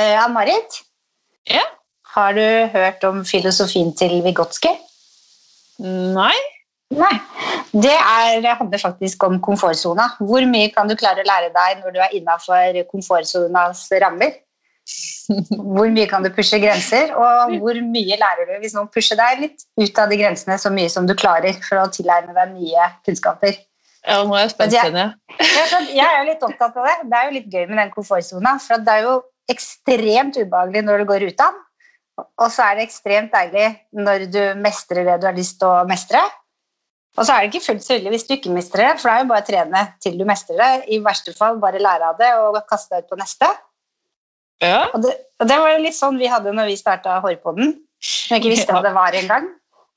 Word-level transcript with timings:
Eh, 0.00 0.16
Ann-Marit, 0.24 0.80
Ja? 1.50 1.62
har 2.14 2.32
du 2.32 2.46
hørt 2.72 3.04
om 3.04 3.24
filosofien 3.24 3.92
til 3.96 4.22
Vygotsky? 4.24 4.72
Nei? 5.80 6.36
Nei. 6.90 7.12
Det, 7.70 7.92
er, 7.94 8.40
det 8.42 8.54
handler 8.58 8.80
faktisk 8.82 9.22
om 9.28 9.36
komfortsona. 9.44 10.08
Hvor 10.18 10.46
mye 10.50 10.70
kan 10.74 10.88
du 10.90 10.96
klare 10.98 11.22
å 11.22 11.28
lære 11.28 11.52
deg 11.54 11.84
når 11.84 11.94
du 11.94 12.00
er 12.02 12.16
innafor 12.18 12.80
komfortsonas 12.90 13.84
rammer? 14.02 14.32
Hvor 15.54 15.86
mye 15.92 16.08
kan 16.10 16.24
du 16.26 16.32
pushe 16.34 16.58
grenser, 16.58 17.12
og 17.14 17.52
hvor 17.62 17.78
mye 17.92 18.16
lærer 18.18 18.48
du 18.48 18.56
hvis 18.64 18.74
noen 18.74 18.88
pusher 18.90 19.18
deg 19.20 19.44
litt 19.44 19.66
ut 19.78 20.00
av 20.02 20.10
de 20.10 20.18
grensene 20.18 20.56
så 20.58 20.72
mye 20.74 20.90
som 20.90 21.06
du 21.06 21.14
klarer 21.14 21.60
for 21.62 21.78
å 21.78 21.90
tilegne 21.94 22.34
deg 22.34 22.56
nye 22.56 22.88
kunnskaper? 23.06 23.60
Ja, 24.08 24.22
nå 24.24 24.34
er 24.34 24.48
jeg 24.48 24.54
spent, 24.56 24.74
kjenner 24.74 25.12
jeg. 25.12 25.92
Jeg 25.92 26.08
er 26.08 26.24
litt 26.26 26.42
opptatt 26.42 26.74
av 26.80 26.88
det. 26.88 26.96
Det 27.12 27.18
er 27.18 27.28
jo 27.28 27.36
litt 27.36 27.52
gøy 27.52 27.66
med 27.68 27.78
den 27.84 27.92
komfortsona. 27.94 28.56
For 28.64 28.82
det 28.82 28.96
er 28.96 29.06
jo 29.06 29.18
ekstremt 29.52 30.38
ubehagelig 30.38 30.84
når 30.86 31.02
du 31.02 31.10
går 31.10 31.26
ut 31.28 31.42
av 31.42 31.54
den. 31.54 31.66
Og 32.20 32.50
så 32.52 32.66
er 32.66 32.76
det 32.76 32.84
ekstremt 32.88 33.32
deilig 33.32 33.70
når 33.96 34.26
du 34.32 34.42
mestrer 34.60 35.06
det 35.06 35.20
du 35.22 35.28
har 35.30 35.36
lyst 35.36 35.58
til 35.60 35.70
å 35.70 35.86
mestre. 35.88 36.20
Og 37.18 37.26
så 37.26 37.34
er 37.34 37.42
det 37.42 37.50
ikke 37.50 37.64
fullt 37.64 37.84
så 37.84 37.96
ille 37.96 38.12
hvis 38.12 38.26
du 38.28 38.34
ikke 38.36 38.52
mestrer 38.54 38.92
det, 38.92 39.00
for 39.00 39.08
det 39.08 39.14
er 39.14 39.24
jo 39.24 39.30
bare 39.32 39.42
å 39.42 39.48
trene 39.48 39.82
til 40.04 40.18
du 40.20 40.26
mestrer 40.28 40.60
det. 40.60 40.70
I 40.94 41.00
verste 41.04 41.34
fall 41.36 41.58
bare 41.62 41.82
lære 41.82 42.12
av 42.12 42.20
det 42.20 42.30
og 42.38 42.60
kaste 42.70 42.94
deg 42.94 43.06
ut 43.06 43.14
på 43.14 43.20
neste. 43.20 43.48
Ja. 44.60 44.84
Og 44.92 45.00
det, 45.04 45.14
og 45.40 45.48
det 45.48 45.56
var 45.62 45.80
litt 45.80 45.96
sånn 45.96 46.20
vi 46.20 46.28
hadde 46.30 46.52
når 46.54 46.70
vi 46.70 46.78
starta 46.78 47.18
Hårpodden. 47.24 47.74
Når 47.80 48.36
jeg 48.36 48.42
ikke 48.42 48.52
visste 48.52 48.76
hva 48.76 48.84
det 48.84 48.94
var 48.96 49.16
engang. 49.16 49.48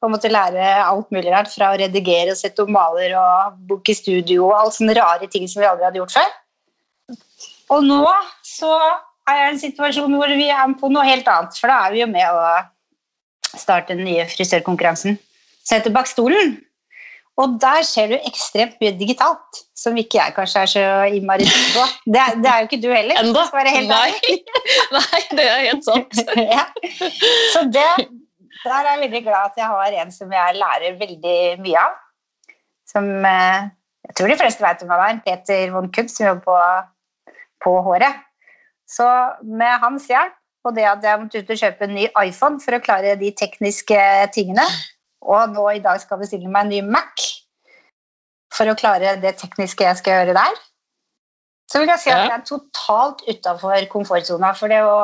Og 0.03 0.11
måtte 0.11 0.31
lære 0.31 0.67
alt 0.83 1.13
mulig 1.15 1.31
rart 1.31 1.51
fra 1.51 1.71
å 1.71 1.79
redigere 1.79 2.33
og 2.33 2.39
sette 2.39 2.63
opp 2.63 2.71
maler 2.73 3.13
og 3.19 3.59
booke 3.69 3.95
studio 3.95 4.49
og 4.49 4.57
alle 4.57 4.75
sånne 4.75 4.95
rare 4.97 5.29
ting 5.31 5.45
som 5.47 5.61
vi 5.61 5.69
aldri 5.69 5.87
hadde 5.87 6.01
gjort 6.01 6.15
før. 6.17 6.33
Og 7.71 7.85
nå 7.87 8.01
så 8.43 8.73
er 9.29 9.47
en 9.47 9.59
situasjon 9.59 10.15
hvor 10.17 10.31
vi 10.35 10.49
er 10.51 10.77
på 10.79 10.91
noe 10.91 11.05
helt 11.07 11.27
annet, 11.29 11.57
for 11.59 11.71
da 11.71 11.87
er 11.87 11.95
vi 11.95 12.03
jo 12.03 12.09
med 12.11 12.27
å 12.27 12.45
starte 13.53 13.95
den 13.95 14.05
nye 14.07 14.25
frisørkonkurransen 14.29 15.17
som 15.63 15.77
heter 15.77 15.93
Bak 15.95 16.09
stolen. 16.09 16.57
Og 17.41 17.55
der 17.61 17.81
ser 17.87 18.11
du 18.11 18.17
ekstremt 18.19 18.75
mye 18.81 18.93
digitalt, 18.97 19.61
som 19.77 19.95
ikke 19.97 20.19
jeg 20.19 20.35
kanskje 20.35 20.65
er 20.65 20.69
så 20.69 20.83
innmari 21.09 21.47
trygg 21.49 21.71
på. 21.73 21.85
Det, 22.13 22.25
det 22.43 22.49
er 22.51 22.59
jo 22.61 22.67
ikke 22.67 22.81
du 22.83 22.89
heller. 22.93 23.21
Enda? 23.23 23.45
Nei. 23.89 24.35
Nei, 24.97 25.21
det 25.31 25.45
er 25.47 25.63
helt 25.63 25.87
sant. 25.87 26.19
ja. 26.57 26.67
Så 27.55 27.63
det, 27.73 27.87
der 28.59 28.75
er 28.75 28.91
jeg 28.91 29.01
veldig 29.07 29.23
glad 29.25 29.49
at 29.49 29.57
jeg 29.57 29.71
har 29.71 29.97
en 30.03 30.13
som 30.13 30.35
jeg 30.37 30.59
lærer 30.59 30.99
veldig 30.99 31.39
mye 31.65 31.87
av. 31.87 31.97
Som 32.93 33.09
eh, 33.25 33.71
jeg 34.05 34.17
tror 34.19 34.29
de 34.29 34.37
fleste 34.43 34.65
vet 34.67 34.83
hvem 34.83 34.93
han 34.93 35.03
er. 35.07 35.23
Peter 35.25 35.73
von 35.73 35.89
Kunst, 35.95 36.19
som 36.19 36.29
jobber 36.29 36.45
på, 36.45 37.33
på 37.65 37.75
håret. 37.87 38.21
Så 38.93 39.05
med 39.41 39.81
hans 39.81 40.07
hjelp 40.11 40.37
og 40.63 40.75
det 40.77 40.85
at 40.87 41.03
jeg 41.03 41.19
måtte 41.19 41.41
ut 41.43 41.49
og 41.51 41.59
kjøpe 41.59 41.87
en 41.87 41.95
ny 41.97 42.03
iPhone 42.23 42.61
for 42.63 42.77
å 42.77 42.83
klare 42.83 43.17
de 43.19 43.31
tekniske 43.35 44.03
tingene, 44.35 44.63
og 45.23 45.55
nå 45.55 45.65
i 45.73 45.81
dag 45.83 45.99
skal 45.99 46.21
bestille 46.21 46.51
meg 46.51 46.67
en 46.67 46.71
ny 46.71 46.93
Mac 46.95 47.25
for 48.53 48.69
å 48.69 48.77
klare 48.77 49.17
det 49.19 49.35
tekniske 49.41 49.83
jeg 49.83 49.99
skal 49.99 50.19
gjøre 50.19 50.37
der, 50.37 50.61
så 51.71 51.81
vil 51.81 51.89
jeg 51.89 52.03
si 52.03 52.13
at 52.13 52.27
jeg 52.27 52.35
er 52.35 52.45
totalt 52.47 53.23
utafor 53.25 53.87
komfortsona. 53.91 54.51
For 54.55 54.69
det 54.69 54.83
å 54.85 54.97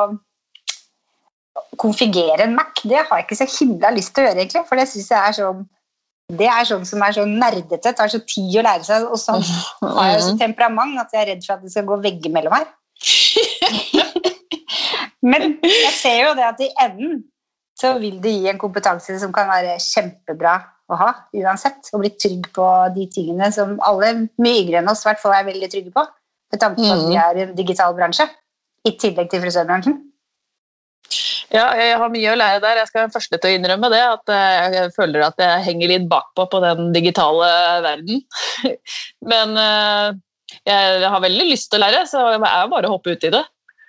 konfigere 1.80 2.46
en 2.46 2.54
Mac, 2.56 2.78
det 2.84 3.02
har 3.02 3.20
jeg 3.20 3.26
ikke 3.26 3.40
så 3.40 3.48
himla 3.58 3.90
lyst 3.96 4.14
til 4.14 4.22
å 4.22 4.28
gjøre, 4.28 4.44
egentlig. 4.44 4.64
For 4.68 4.80
det 4.80 4.86
syns 4.88 5.10
jeg 5.10 5.20
er 5.20 5.38
sånn 5.40 5.68
det 6.38 6.46
er 6.46 6.62
sånn 6.68 6.84
som 6.86 7.00
er 7.02 7.14
så 7.16 7.24
nerdete, 7.26 7.90
tar 7.90 8.10
så 8.12 8.20
tid 8.22 8.60
å 8.60 8.62
lære 8.62 8.86
seg. 8.86 9.08
Og 9.10 9.18
så 9.18 9.34
har 9.98 10.12
jeg 10.12 10.20
så 10.28 10.36
temperament 10.38 11.00
at 11.02 11.10
jeg 11.16 11.24
er 11.24 11.32
redd 11.32 11.42
for 11.42 11.56
at 11.56 11.64
det 11.64 11.72
skal 11.74 11.88
gå 11.88 11.98
vegger 12.04 12.36
mellom 12.36 12.54
her. 12.54 12.68
Men 15.30 15.56
jeg 15.62 15.92
ser 15.98 16.24
jo 16.24 16.34
det 16.38 16.46
at 16.46 16.62
i 16.64 16.70
enden 16.80 17.22
så 17.80 17.94
vil 18.00 18.18
det 18.20 18.32
gi 18.34 18.48
en 18.50 18.60
kompetanse 18.60 19.16
som 19.22 19.32
kan 19.32 19.48
være 19.48 19.78
kjempebra 19.80 20.58
å 20.90 20.98
ha 21.00 21.10
uansett. 21.36 21.88
Og 21.94 22.02
bli 22.02 22.12
trygg 22.16 22.50
på 22.56 22.66
de 22.96 23.06
tingene 23.12 23.48
som 23.54 23.78
alle 23.86 24.12
mye 24.42 24.62
yngre 24.64 24.82
enn 24.82 24.92
oss 24.92 25.06
hvert 25.06 25.20
fall 25.22 25.36
er 25.36 25.48
veldig 25.48 25.70
trygge 25.72 25.94
på. 25.94 26.04
Med 26.50 26.62
tanke 26.62 26.82
på 26.82 26.92
at 26.92 27.06
vi 27.06 27.18
er 27.20 27.42
en 27.44 27.56
digital 27.58 27.96
bransje. 27.96 28.26
I 28.88 28.94
tillegg 29.00 29.28
til 29.32 29.42
frisørbransjen. 29.44 29.98
Ja, 31.50 31.66
jeg 31.74 31.96
har 31.98 32.12
mye 32.12 32.32
å 32.32 32.38
lære 32.38 32.62
der. 32.62 32.78
Jeg 32.80 32.88
skal 32.90 33.04
være 33.04 33.14
første 33.16 33.38
til 33.38 33.50
å 33.50 33.58
innrømme 33.58 33.90
det. 33.92 34.00
At 34.16 34.32
eh, 34.34 34.76
jeg 34.76 34.92
føler 34.96 35.24
at 35.26 35.40
jeg 35.42 35.64
henger 35.66 35.92
litt 35.92 36.10
bakpå 36.10 36.46
på 36.52 36.60
den 36.64 36.92
digitale 36.94 37.48
verden. 37.86 38.22
Men 39.32 39.56
eh, 39.58 40.20
jeg 40.66 41.10
har 41.14 41.24
veldig 41.24 41.48
lyst 41.50 41.70
til 41.72 41.80
å 41.80 41.86
lære, 41.86 42.04
så 42.10 42.26
jeg 42.34 42.42
er 42.46 42.70
bare 42.70 42.90
å 42.90 42.94
hoppe 42.96 43.14
ut 43.14 43.26
i 43.26 43.32
det. 43.34 43.42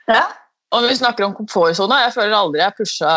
Ja. 0.10 0.24
Og 0.72 0.86
vi 0.88 0.96
snakker 0.96 1.26
om 1.26 1.34
komfortsone. 1.36 1.98
Jeg 2.06 2.14
føler 2.16 2.36
aldri 2.38 2.62
jeg 2.62 2.76
pusha 2.78 3.12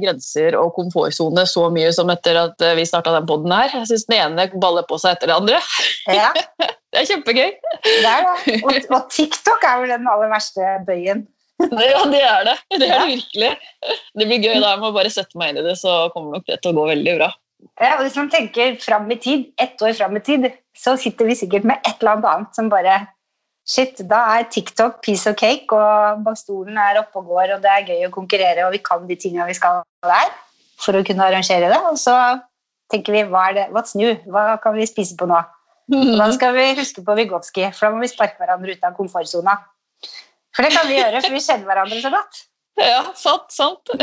grenser 0.00 0.56
og 0.56 0.72
komfortsone 0.76 1.44
så 1.48 1.66
mye 1.72 1.90
som 1.92 2.08
etter 2.12 2.38
at 2.46 2.64
eh, 2.64 2.76
vi 2.78 2.86
starta 2.88 3.12
den 3.12 3.28
poden 3.28 3.52
her. 3.52 3.68
Jeg 3.76 3.90
syns 3.90 4.06
den 4.08 4.16
ene 4.22 4.46
baller 4.62 4.86
på 4.88 4.96
seg 5.02 5.18
etter 5.18 5.32
det 5.32 5.36
andre. 5.42 5.60
ja. 6.08 6.32
Det 6.94 7.00
er 7.00 7.08
kjempegøy. 7.08 7.48
Det 7.82 8.06
er 8.06 8.20
det. 8.22 8.52
Og, 8.62 8.76
og 8.94 9.08
TikTok 9.10 9.64
er 9.66 9.80
vel 9.82 9.90
den 9.90 10.04
aller 10.06 10.28
verste 10.30 10.76
bøyen. 10.86 11.24
Ja, 11.58 12.04
det 12.10 12.20
er 12.22 12.44
det. 12.46 12.54
Det 12.70 12.86
er 12.86 13.00
det 13.02 13.08
virkelig. 13.16 13.48
Det 14.14 14.28
blir 14.28 14.38
gøy 14.44 14.60
da. 14.60 14.68
Jeg 14.76 14.80
må 14.84 14.92
bare 14.94 15.10
sette 15.10 15.40
meg 15.40 15.50
inn 15.50 15.58
i 15.58 15.64
det, 15.66 15.74
så 15.80 16.04
kommer 16.14 16.38
nok 16.38 16.46
det 16.46 16.60
til 16.62 16.70
å 16.70 16.76
gå 16.78 16.84
veldig 16.92 17.16
bra. 17.18 17.32
Ja, 17.80 17.96
og 17.96 18.04
hvis 18.04 18.18
man 18.20 18.30
tenker 18.30 18.76
fram 18.82 19.10
i 19.10 19.18
tid, 19.18 19.48
ett 19.58 19.82
år 19.82 19.94
fram 19.98 20.14
i 20.18 20.22
tid, 20.22 20.46
så 20.78 20.94
sitter 21.00 21.26
vi 21.26 21.34
sikkert 21.38 21.66
med 21.66 21.82
et 21.82 21.96
eller 21.98 22.14
annet 22.14 22.30
annet 22.30 22.58
som 22.60 22.70
bare 22.70 23.00
Shit, 23.64 24.02
da 24.10 24.18
er 24.36 24.44
TikTok 24.52 24.98
piece 25.04 25.30
of 25.30 25.36
cake, 25.40 25.72
og 25.72 26.24
bakstolen 26.26 26.76
er 26.76 26.98
oppe 27.00 27.22
og 27.22 27.30
går, 27.32 27.54
og 27.56 27.62
det 27.64 27.70
er 27.72 27.86
gøy 27.88 28.02
å 28.08 28.12
konkurrere, 28.12 28.66
og 28.66 28.74
vi 28.74 28.80
kan 28.84 29.06
de 29.08 29.16
tingene 29.16 29.46
vi 29.48 29.56
skal 29.56 29.80
der 30.04 30.28
for 30.84 30.92
å 30.98 31.04
kunne 31.06 31.24
arrangere 31.24 31.70
det. 31.72 31.80
Og 31.88 31.96
så 32.00 32.14
tenker 32.92 33.12
vi 33.16 33.22
hva 33.30 33.42
er 33.48 33.54
det, 33.56 33.66
what's 33.72 33.96
new? 33.96 34.12
Hva 34.28 34.60
kan 34.60 34.76
vi 34.76 34.84
spise 34.90 35.16
på 35.16 35.24
nå? 35.30 35.40
Og 35.94 36.18
da 36.20 36.26
skal 36.36 36.50
vi 36.56 36.76
huske 36.76 37.00
på 37.04 37.16
Vygotsky, 37.16 37.64
for 37.72 37.82
da 37.88 37.92
må 37.94 37.98
vi 38.04 38.12
sparke 38.12 38.38
hverandre 38.40 38.72
ut 38.76 38.84
av 38.84 38.96
komfortsona. 38.98 39.54
For 40.54 40.60
det 40.64 40.72
kan 40.76 40.86
vi 40.88 40.98
gjøre, 40.98 41.18
for 41.24 41.32
vi 41.32 41.44
kjenner 41.44 41.66
hverandre 41.70 41.98
så 42.04 42.10
godt. 42.14 42.34
Ja, 42.74 43.04
sant, 43.14 43.54
sant. 43.54 43.86
Så 43.86 43.94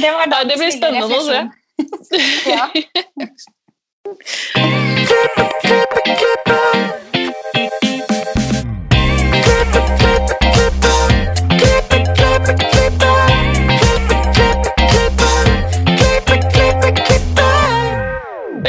det 0.00 0.08
var 0.16 0.24
Nei, 0.32 0.48
det 0.48 0.56
blir 0.56 0.72
spennende 0.72 1.12
å 1.12 1.20
se. 1.28 1.44
Ja. 2.54 2.64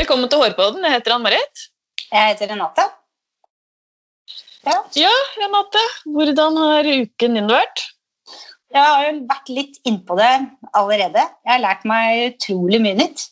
Velkommen 0.02 0.32
til 0.34 0.40
Hårpodden. 0.42 0.82
Jeg 0.82 0.96
heter 0.96 1.14
Ann-Marit. 1.14 1.60
Jeg 2.10 2.30
heter 2.32 2.50
Renate. 2.50 2.84
Ja. 4.66 4.80
Ja, 4.98 5.12
Renate. 5.38 5.84
Hvordan 6.10 6.56
har 6.58 6.88
uken 6.90 7.38
din 7.38 7.52
vært? 7.52 7.84
Jeg 8.74 8.82
har 8.82 9.04
jo 9.06 9.12
vært 9.30 9.52
litt 9.54 9.78
innpå 9.86 10.18
det 10.18 10.32
allerede. 10.74 11.22
Jeg 11.46 11.52
har 11.54 11.62
lært 11.62 11.86
meg 11.92 12.32
utrolig 12.32 12.80
mye 12.82 12.98
nytt. 12.98 13.28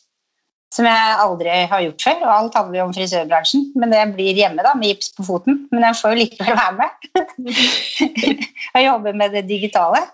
Som 0.70 0.86
jeg 0.86 1.16
aldri 1.24 1.56
har 1.72 1.82
gjort 1.88 2.06
før. 2.06 2.22
Og 2.22 2.34
alt 2.36 2.60
handler 2.60 2.78
jo 2.78 2.84
om 2.86 2.94
frisørbransjen. 3.00 3.66
Men 3.74 3.90
det 3.96 4.04
blir 4.14 4.38
hjemme 4.38 4.62
da, 4.62 4.76
med 4.78 4.92
gips 4.92 5.10
på 5.16 5.26
foten. 5.26 5.64
Men 5.74 5.88
jeg 5.88 5.98
får 6.04 6.14
jo 6.14 6.20
likevel 6.20 6.60
være 6.60 6.78
med. 6.78 7.10
jeg 8.76 8.86
jobber 8.86 9.18
med 9.24 9.34
det 9.34 9.42
digitale. 9.50 10.04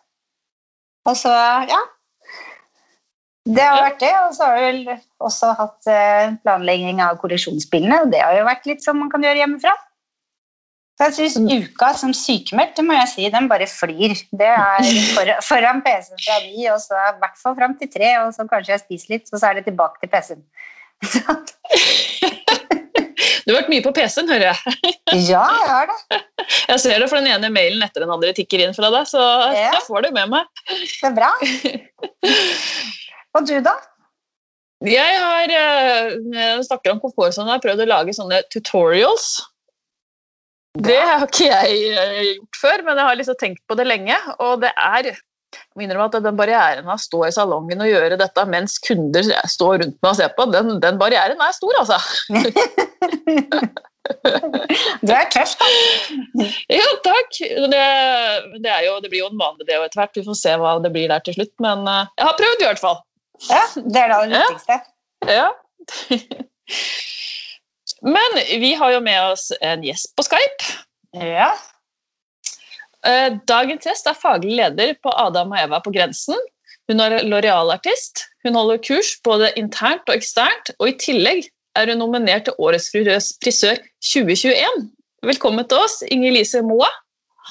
Og 1.04 1.20
så, 1.20 1.36
ja. 1.68 1.84
Det 3.46 3.62
har 3.62 3.82
vært 3.84 4.00
det. 4.02 4.12
Og 4.26 4.32
så 4.36 4.48
har 4.48 4.56
vi 4.58 4.64
vel 4.66 4.80
også 5.22 5.52
hatt 5.58 5.90
eh, 5.90 6.36
planlegging 6.42 7.02
av 7.04 7.18
kollisjonsbilene. 7.22 8.02
Og 8.04 8.14
det 8.14 8.22
har 8.24 8.34
jo 8.38 8.46
vært 8.48 8.66
litt 8.70 8.86
som 8.86 8.98
man 9.00 9.12
kan 9.12 9.24
gjøre 9.26 9.42
hjemmefra. 9.44 9.74
Så 10.96 11.10
jeg 11.10 11.32
synes 11.36 11.66
uka 11.68 11.90
som 11.92 12.12
sykemeldt, 12.16 12.78
det 12.78 12.84
må 12.86 12.94
jeg 12.96 13.08
si, 13.10 13.26
den 13.32 13.50
bare 13.50 13.66
flyr. 13.68 14.14
Det 14.40 14.48
er 14.48 14.86
for, 15.16 15.32
foran 15.44 15.82
PC-en 15.84 16.22
fra 16.22 16.38
ni, 16.46 16.64
og 16.72 16.80
så 16.80 16.96
i 16.96 17.18
hvert 17.20 17.42
fall 17.42 17.56
fram 17.58 17.76
til 17.76 17.90
tre, 17.92 18.14
og 18.22 18.32
så 18.32 18.48
kanskje 18.48 18.72
jeg 18.72 18.84
spiser 18.86 19.12
litt, 19.12 19.28
og 19.28 19.42
så 19.42 19.50
er 19.50 19.60
det 19.60 19.66
tilbake 19.68 20.00
til 20.02 20.12
PC-en. 20.14 20.42
Du 23.46 23.52
har 23.52 23.60
vært 23.60 23.68
mye 23.70 23.82
på 23.84 23.92
PC-en, 23.94 24.26
hører 24.26 24.48
jeg. 24.48 24.58
ja, 25.30 25.44
jeg 25.46 25.68
har 25.70 25.86
det. 25.86 26.18
Jeg 26.72 26.80
ser 26.82 26.98
det, 26.98 27.06
for 27.06 27.20
den 27.20 27.28
ene 27.30 27.50
mailen 27.54 27.84
etter 27.86 28.02
den 28.02 28.10
andre 28.10 28.32
tikker 28.34 28.64
inn 28.64 28.74
fra 28.74 28.90
deg, 28.90 29.06
så 29.06 29.22
jeg 29.54 29.84
får 29.86 30.08
det 30.08 30.10
med 30.16 30.32
meg. 30.32 30.64
Det 30.66 31.06
er 31.06 31.14
bra. 31.14 31.30
Og 33.36 33.44
du, 33.48 33.58
da? 33.64 33.74
Jeg 34.86 35.20
har 35.20 35.52
eh, 35.52 36.16
jeg 36.36 36.64
snakker 36.68 36.92
om 36.92 37.02
komfortsone, 37.02 37.50
har 37.52 37.62
prøvd 37.64 37.84
å 37.84 37.90
lage 37.90 38.16
sånne 38.16 38.42
tutorials. 38.52 39.36
Det 40.76 40.98
har 41.00 41.24
ikke 41.24 41.48
jeg 41.48 41.78
eh, 41.96 42.18
gjort 42.34 42.60
før, 42.60 42.84
men 42.88 43.00
jeg 43.00 43.08
har 43.08 43.18
liksom 43.20 43.38
tenkt 43.40 43.62
på 43.68 43.78
det 43.78 43.88
lenge. 43.88 44.18
Og 44.44 44.60
det 44.64 44.72
er 44.76 45.10
jeg 45.12 45.18
minner 45.78 45.96
om 45.96 46.04
at 46.04 46.16
den 46.20 46.36
barrieren 46.36 46.88
av 46.88 46.98
å 46.98 47.00
stå 47.00 47.22
i 47.24 47.32
salongen 47.32 47.80
og 47.80 47.88
gjøre 47.88 48.18
dette 48.20 48.44
mens 48.50 48.76
kunder 48.84 49.24
står 49.48 49.78
rundt 49.80 49.98
meg 50.02 50.10
og 50.10 50.18
ser 50.18 50.34
på, 50.36 50.44
den, 50.52 50.74
den 50.82 50.98
barrieren 51.00 51.40
er 51.40 51.56
stor, 51.56 51.76
altså. 51.80 52.00
Du 54.06 55.10
er 55.10 55.26
tøff, 55.32 55.56
da. 55.58 55.66
Ja, 56.70 56.86
takk. 57.02 57.40
Det, 57.72 57.82
det, 58.62 58.76
jo, 58.86 58.92
det 59.02 59.10
blir 59.10 59.24
jo 59.24 59.30
en 59.32 59.40
vane, 59.40 59.66
det 59.66 59.74
etter 59.74 59.98
hvert. 59.98 60.14
Vi 60.14 60.26
får 60.26 60.38
se 60.38 60.54
hva 60.60 60.76
det 60.82 60.92
blir 60.94 61.10
der 61.10 61.24
til 61.26 61.34
slutt. 61.34 61.54
Men 61.62 61.82
uh, 61.88 62.04
jeg 62.14 62.28
har 62.28 62.38
prøvd, 62.38 62.62
i 62.62 62.68
hvert 62.68 62.82
fall. 62.82 63.00
Ja, 63.50 63.62
Det 63.74 64.02
er 64.02 64.12
da 64.12 64.20
det 64.24 64.42
viktigste. 64.42 64.80
Ja. 65.28 65.48
Men 68.16 68.36
vi 68.60 68.74
har 68.74 68.92
jo 68.92 69.00
med 69.00 69.20
oss 69.32 69.50
en 69.60 69.84
gjest 69.86 70.12
på 70.16 70.24
Skype. 70.26 70.74
Ja. 71.16 71.52
Uh, 73.06 73.38
dagens 73.48 73.86
gjest 73.86 74.08
er 74.10 74.18
faglig 74.18 74.56
leder 74.58 74.94
på 75.02 75.12
Adam 75.14 75.52
og 75.54 75.60
Eva 75.60 75.80
på 75.84 75.92
grensen. 75.94 76.38
Hun 76.90 77.02
er 77.02 77.20
Loreal-artist. 77.26 78.26
Hun 78.46 78.54
holder 78.58 78.82
kurs 78.82 79.16
både 79.26 79.50
internt 79.58 80.06
og 80.06 80.18
eksternt, 80.18 80.70
og 80.78 80.92
i 80.92 80.98
tillegg 81.02 81.48
er 81.76 81.90
hun 81.90 82.00
nominert 82.02 82.46
til 82.46 82.54
Årets 82.62 82.92
frisør 82.92 83.80
2021. 84.04 84.86
Velkommen 85.26 85.66
til 85.66 85.82
oss, 85.82 86.00
Inger 86.14 86.36
Lise 86.36 86.62
Moa. 86.62 86.88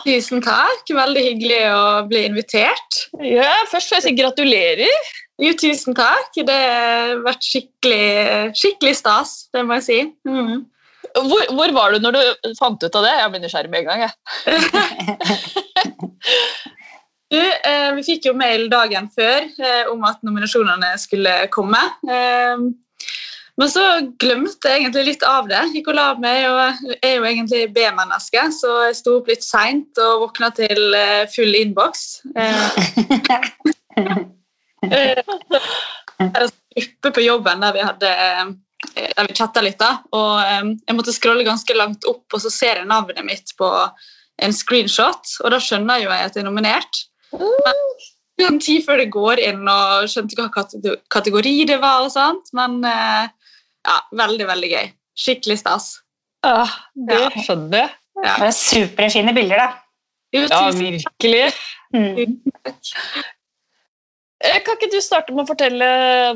Tusen 0.03 0.43
takk. 0.43 0.87
Veldig 0.91 1.23
hyggelig 1.23 1.59
å 1.71 1.83
bli 2.09 2.25
invitert. 2.29 3.01
Ja, 3.23 3.51
Først 3.71 3.91
får 3.91 3.99
jeg 3.99 4.05
si 4.07 4.15
gratulerer. 4.17 5.11
Jo, 5.41 5.51
tusen 5.59 5.95
takk. 5.97 6.31
Det 6.47 6.55
har 6.55 7.17
vært 7.25 7.43
skikkelig, 7.43 8.53
skikkelig 8.55 8.95
stas, 9.01 9.31
det 9.55 9.63
må 9.67 9.73
jeg 9.81 9.87
si. 9.87 9.99
Mm. 10.27 10.57
Hvor, 11.15 11.43
hvor, 11.55 11.69
var 11.75 11.87
du 11.93 11.97
når 12.03 12.11
du 12.15 12.21
fant 12.59 12.81
ut 12.81 12.97
av 12.99 13.03
det? 13.05 13.13
Jeg 13.19 13.31
blir 13.33 13.43
nysgjerrig 13.43 13.71
med 13.71 13.79
en 13.83 13.89
gang. 13.91 14.01
jeg. 14.05 14.13
Du, 17.33 17.41
eh, 17.41 17.89
vi 17.97 18.03
fikk 18.05 18.27
jo 18.29 18.33
mail 18.37 18.67
dagen 18.69 19.09
før 19.11 19.41
eh, 19.49 19.87
om 19.89 20.03
at 20.07 20.21
nominasjonene 20.23 20.97
skulle 21.01 21.47
komme. 21.51 21.81
Eh, 22.05 22.55
men 23.55 23.69
så 23.71 23.81
glemte 24.21 24.69
jeg 24.69 24.79
egentlig 24.83 25.05
litt 25.09 25.23
av 25.25 25.49
det. 25.49 25.63
Gikk 25.73 25.87
og 25.89 25.95
la 25.97 26.15
meg, 26.21 26.45
og 26.51 26.59
jeg 26.93 27.09
er 27.09 27.15
jo 27.17 27.25
egentlig 27.31 27.73
B-menneske, 27.75 28.41
så 28.53 28.69
jeg 28.85 28.95
sto 29.01 29.11
opp 29.19 29.27
litt 29.31 29.43
seint 29.43 29.93
og 30.05 30.21
våkna 30.27 30.47
til 30.55 30.81
eh, 30.99 31.25
full 31.33 31.53
innboks. 31.57 32.01
Eh, 34.91 35.21
eh, 36.25 36.51
gruppe 36.75 37.11
på 37.15 37.23
jobben 37.25 37.63
der 37.63 37.75
vi 37.75 37.83
hadde 37.83 38.11
der 38.95 39.27
vi 39.27 39.35
chatta 39.35 39.63
litt, 39.63 39.79
da. 39.81 39.97
Og 40.13 40.41
jeg 40.43 40.95
måtte 40.95 41.13
scrolle 41.15 41.45
ganske 41.47 41.75
langt 41.77 42.05
opp, 42.09 42.25
og 42.33 42.43
så 42.43 42.51
ser 42.53 42.81
jeg 42.81 42.89
navnet 42.89 43.25
mitt 43.25 43.55
på 43.57 43.69
en 44.43 44.53
screenshot, 44.53 45.31
og 45.43 45.53
da 45.53 45.59
skjønner 45.63 46.03
jo 46.03 46.11
jeg 46.11 46.29
at 46.29 46.35
jeg 46.35 46.43
er 46.43 46.49
nominert. 46.49 47.01
Men 47.35 47.81
en 48.43 48.59
tid 48.59 48.83
før 48.85 48.99
det 48.99 49.11
går 49.13 49.41
inn 49.43 49.63
og 49.71 50.09
skjønte 50.11 50.37
hva 50.39 50.65
kategori 51.13 51.55
det 51.69 51.79
var. 51.81 52.03
og 52.05 52.11
sånt, 52.13 52.51
Men 52.53 52.81
eh, 52.87 53.27
ja, 53.87 53.99
veldig, 54.11 54.47
veldig 54.51 54.71
gøy. 54.73 54.91
Skikkelig 55.15 55.61
stas. 55.63 55.87
Ja, 56.45 56.65
det 57.07 57.21
skjønner 57.45 57.85
jeg. 57.85 57.95
Ja. 58.23 58.35
Det 58.39 58.47
er 58.47 58.55
superfine 58.55 59.33
bilder, 59.35 59.63
da. 59.63 59.69
Ja, 60.35 60.65
virkelig. 60.75 61.53
Mm. 61.95 62.41
Eh, 64.45 64.61
kan 64.65 64.77
ikke 64.77 64.91
du 64.93 64.99
starte 65.01 65.33
med 65.33 65.45
å 65.45 65.49
fortelle 65.49 65.87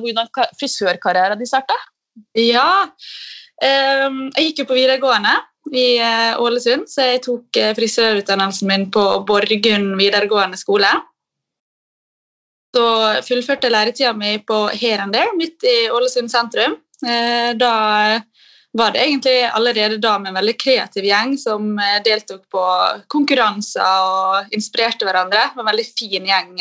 hvordan 0.02 0.30
frisørkarrieren 0.58 1.40
din 1.40 1.50
starta? 1.50 1.76
Ja, 2.38 2.90
ehm, 3.64 4.28
jeg 4.36 4.50
gikk 4.50 4.64
jo 4.64 4.70
på 4.72 4.80
videregående 4.80 5.36
i 5.76 6.00
eh, 6.02 6.40
Ålesund, 6.42 6.90
så 6.90 7.06
jeg 7.12 7.24
tok 7.28 7.60
eh, 7.60 7.76
frisørutdannelsen 7.78 8.72
min 8.72 8.88
på 8.94 9.06
Borgund 9.28 9.94
videregående 10.00 10.58
skole. 10.60 10.90
Så 12.76 12.86
fullførte 13.26 13.72
læretida 13.72 14.14
mi 14.14 14.38
på 14.46 14.68
Here 14.74 15.06
and 15.06 15.16
There, 15.16 15.34
midt 15.38 15.66
i 15.66 15.78
Ålesund 15.90 16.30
sentrum. 16.30 16.76
Da 17.02 17.72
var 18.78 18.92
det 18.94 19.00
egentlig 19.02 19.38
allerede 19.48 19.98
da 20.04 20.12
med 20.20 20.30
en 20.30 20.38
veldig 20.38 20.54
kreativ 20.60 21.08
gjeng 21.08 21.34
som 21.40 21.72
deltok 22.06 22.44
på 22.54 22.66
konkurranser 23.10 24.04
og 24.12 24.54
inspirerte 24.54 25.08
hverandre. 25.08 25.48
Det 25.48 25.58
var 25.58 25.66
en 25.66 25.72
veldig 25.72 25.88
fin 25.96 26.30
gjeng. 26.30 26.52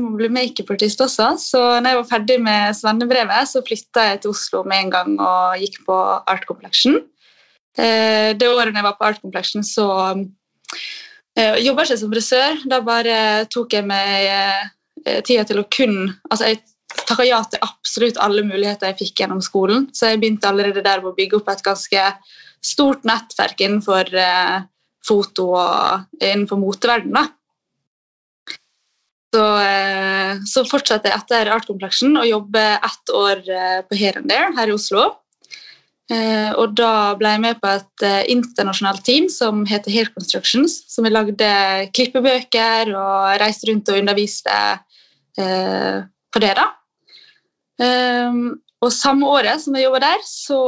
Må 0.00 0.14
bli 0.16 0.30
makeupartist 0.32 1.02
også, 1.04 1.26
så 1.36 1.58
når 1.84 1.90
jeg 1.90 1.96
var 1.98 2.06
ferdig 2.08 2.36
med 2.40 2.76
svennebrevet, 2.78 3.48
så 3.50 3.60
flytta 3.60 4.06
jeg 4.06 4.20
til 4.22 4.30
Oslo 4.32 4.62
med 4.64 4.86
en 4.86 4.92
gang 4.94 5.16
og 5.20 5.58
gikk 5.60 5.82
på 5.84 5.96
Art 6.32 6.46
Complexion. 6.48 6.94
Eh, 7.76 8.32
det 8.32 8.48
året 8.48 8.72
jeg 8.72 8.86
var 8.86 8.96
på 8.96 9.04
Art 9.04 9.20
Complexion, 9.20 9.60
så 9.60 9.84
jeg 11.36 11.66
jobba 11.66 11.84
ikke 11.84 11.98
som 12.00 12.12
frisør. 12.14 12.62
Da 12.72 12.78
bare 12.86 13.18
tok 13.52 13.76
jeg 13.76 13.84
meg 13.90 14.30
eh, 14.32 15.20
tida 15.28 15.44
til 15.44 15.60
å 15.60 15.66
kun 15.68 15.98
Altså, 16.30 16.54
jeg 16.54 16.62
takka 17.10 17.28
ja 17.28 17.42
til 17.52 17.60
absolutt 17.68 18.22
alle 18.24 18.46
muligheter 18.48 18.94
jeg 18.94 19.00
fikk 19.02 19.24
gjennom 19.26 19.44
skolen, 19.44 19.90
så 19.92 20.14
jeg 20.14 20.22
begynte 20.24 20.48
allerede 20.48 20.80
der 20.80 21.04
med 21.04 21.12
å 21.12 21.16
bygge 21.20 21.42
opp 21.42 21.52
et 21.52 21.64
ganske 21.68 22.08
stort 22.64 23.04
nettverk 23.04 23.60
innenfor 23.60 24.08
foto 25.04 25.50
og 25.52 26.24
innenfor 26.24 26.64
moteverdenen. 26.64 27.28
Så, 29.32 29.42
så 30.44 30.60
fortsatte 30.68 31.08
jeg 31.08 31.16
etter 31.16 31.48
Art 31.54 31.64
Complexion 31.64 32.18
å 32.20 32.26
jobbe 32.28 32.60
ett 32.76 33.12
år 33.16 33.38
på 33.88 33.96
Here 33.96 34.20
and 34.20 34.28
There 34.28 34.50
her 34.58 34.68
i 34.68 34.74
Oslo. 34.76 35.06
Eh, 36.12 36.50
og 36.58 36.74
da 36.76 37.14
ble 37.16 37.30
jeg 37.36 37.42
med 37.44 37.60
på 37.62 37.70
et 37.70 38.04
eh, 38.04 38.24
internasjonalt 38.32 39.04
team 39.06 39.28
som 39.32 39.62
heter 39.68 39.94
Hair 39.94 40.10
Constructions. 40.14 40.80
Som 40.90 41.06
vi 41.06 41.12
lagde 41.12 41.52
klippebøker 41.96 42.92
og 42.92 43.38
reiste 43.42 43.70
rundt 43.70 43.88
og 43.92 44.00
underviste 44.02 44.58
eh, 45.38 46.02
på 46.32 46.42
det. 46.42 46.52
da. 46.58 46.68
Og 48.82 48.90
samme 48.94 49.26
året 49.30 49.62
som 49.62 49.74
jeg 49.74 49.86
jobba 49.86 49.98
der, 50.04 50.20
så 50.26 50.58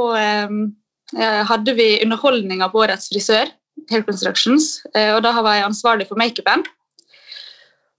hadde 1.50 1.74
vi 1.76 2.00
underholdninga 2.02 2.66
på 2.72 2.80
Årets 2.82 3.06
frisør, 3.12 3.52
Hair 3.90 4.02
Constructions, 4.06 4.80
og 4.94 5.20
da 5.22 5.32
var 5.36 5.58
jeg 5.58 5.66
ansvarlig 5.68 6.08
for 6.08 6.18
makeupen. 6.18 6.64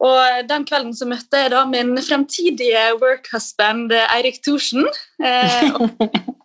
Og 0.04 0.48
den 0.50 0.66
kvelden 0.68 0.96
så 0.98 1.08
møtte 1.08 1.40
jeg 1.40 1.54
da 1.54 1.62
min 1.70 1.96
fremtidige 2.04 2.82
workhusband 3.00 3.94
Eirik 3.96 4.42
Thorsen. 4.44 4.84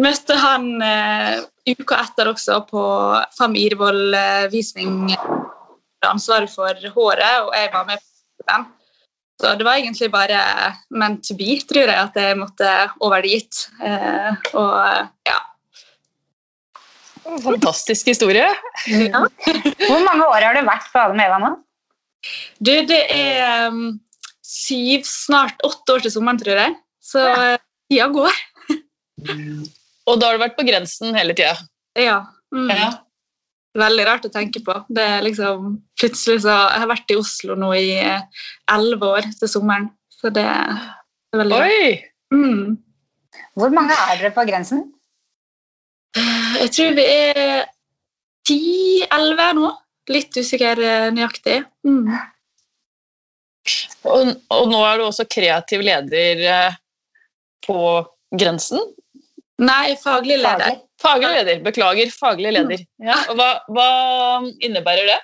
Møtte 0.00 0.36
han 0.40 0.82
eh, 0.82 1.42
uka 1.68 1.98
etter 2.00 2.30
også 2.30 2.62
på 2.70 2.84
Fam 3.36 3.56
Irvoll-visning. 3.58 5.12
Ansvaret 6.04 6.52
for 6.52 6.88
håret, 6.96 7.44
og 7.44 7.52
jeg 7.56 7.70
var 7.72 7.86
med 7.88 8.00
på 8.00 8.48
den. 8.48 8.66
Så 9.40 9.54
det 9.58 9.66
var 9.66 9.80
egentlig 9.80 10.10
bare 10.12 10.40
meant 10.94 11.24
to 11.26 11.34
be, 11.36 11.56
tror 11.66 11.90
jeg, 11.90 11.98
at 11.98 12.16
jeg 12.20 12.38
måtte 12.38 12.70
over 13.02 13.24
dit. 13.24 13.64
Eh, 13.82 14.30
og 14.54 15.08
ja. 15.28 15.40
Fantastisk 17.42 18.12
historie. 18.12 18.48
Ja. 18.86 19.24
Hvor 19.88 20.04
mange 20.06 20.28
år 20.28 20.44
har 20.44 20.56
du 20.56 20.62
vært 20.68 20.90
på 20.92 21.02
Adam 21.02 21.22
Eva 21.24 21.40
nå? 21.42 21.54
Du, 22.58 22.72
det 22.88 23.00
er 23.12 23.68
um, 23.68 23.98
syv, 24.44 25.04
snart 25.08 25.62
åtte 25.66 25.96
år 25.96 26.04
til 26.04 26.14
sommeren, 26.14 26.40
tror 26.40 26.60
jeg. 26.60 26.76
Så 27.04 27.24
tida 27.90 28.08
går. 28.12 28.42
Og 30.08 30.20
da 30.20 30.28
har 30.28 30.36
du 30.36 30.44
vært 30.44 30.56
på 30.58 30.66
grensen 30.68 31.16
hele 31.16 31.36
tida? 31.36 31.56
Ja. 31.98 32.20
Mm. 32.54 32.70
ja. 32.70 32.90
Veldig 33.74 34.06
rart 34.06 34.26
å 34.28 34.32
tenke 34.32 34.62
på. 34.62 34.76
Det 34.94 35.02
er 35.16 35.24
liksom, 35.26 35.78
plutselig 35.98 36.44
så, 36.44 36.54
Jeg 36.70 36.82
har 36.84 36.90
vært 36.92 37.10
i 37.10 37.18
Oslo 37.18 37.56
nå 37.58 37.72
i 37.74 37.88
eh, 37.98 38.42
elleve 38.70 39.08
år 39.16 39.30
til 39.34 39.50
sommeren, 39.50 39.88
så 40.14 40.30
det 40.34 40.44
er 40.46 40.76
veldig 41.34 41.58
Oi. 41.58 41.62
rart. 41.64 42.10
Mm. 42.34 42.76
Hvor 43.58 43.74
mange 43.74 43.96
er 43.96 44.20
dere 44.20 44.34
på 44.34 44.44
grensen? 44.46 44.84
Jeg 46.14 46.70
tror 46.76 46.94
vi 46.94 47.04
er 47.10 47.64
ti-elleve 48.46 49.48
nå. 49.58 49.70
Litt 50.12 50.36
usikker 50.36 50.80
eh, 50.84 51.10
nøyaktig. 51.14 51.62
Mm. 51.86 52.10
Og, 54.04 54.34
og, 54.52 54.64
nå 54.68 54.80
er 54.84 55.00
du 55.00 55.06
også 55.06 55.24
kreativ 55.30 55.84
leder 55.84 56.42
eh, 56.44 56.80
på 57.64 57.78
grensen? 58.36 58.82
Nei, 59.62 59.94
faglig 60.00 60.40
leder. 60.42 60.80
Faglig 61.00 61.30
leder, 61.30 61.62
Beklager, 61.64 62.10
faglig 62.12 62.52
leder. 62.56 62.82
Ja, 63.02 63.16
hva, 63.36 63.48
hva 63.72 63.88
innebærer 64.64 65.08
det? 65.08 65.20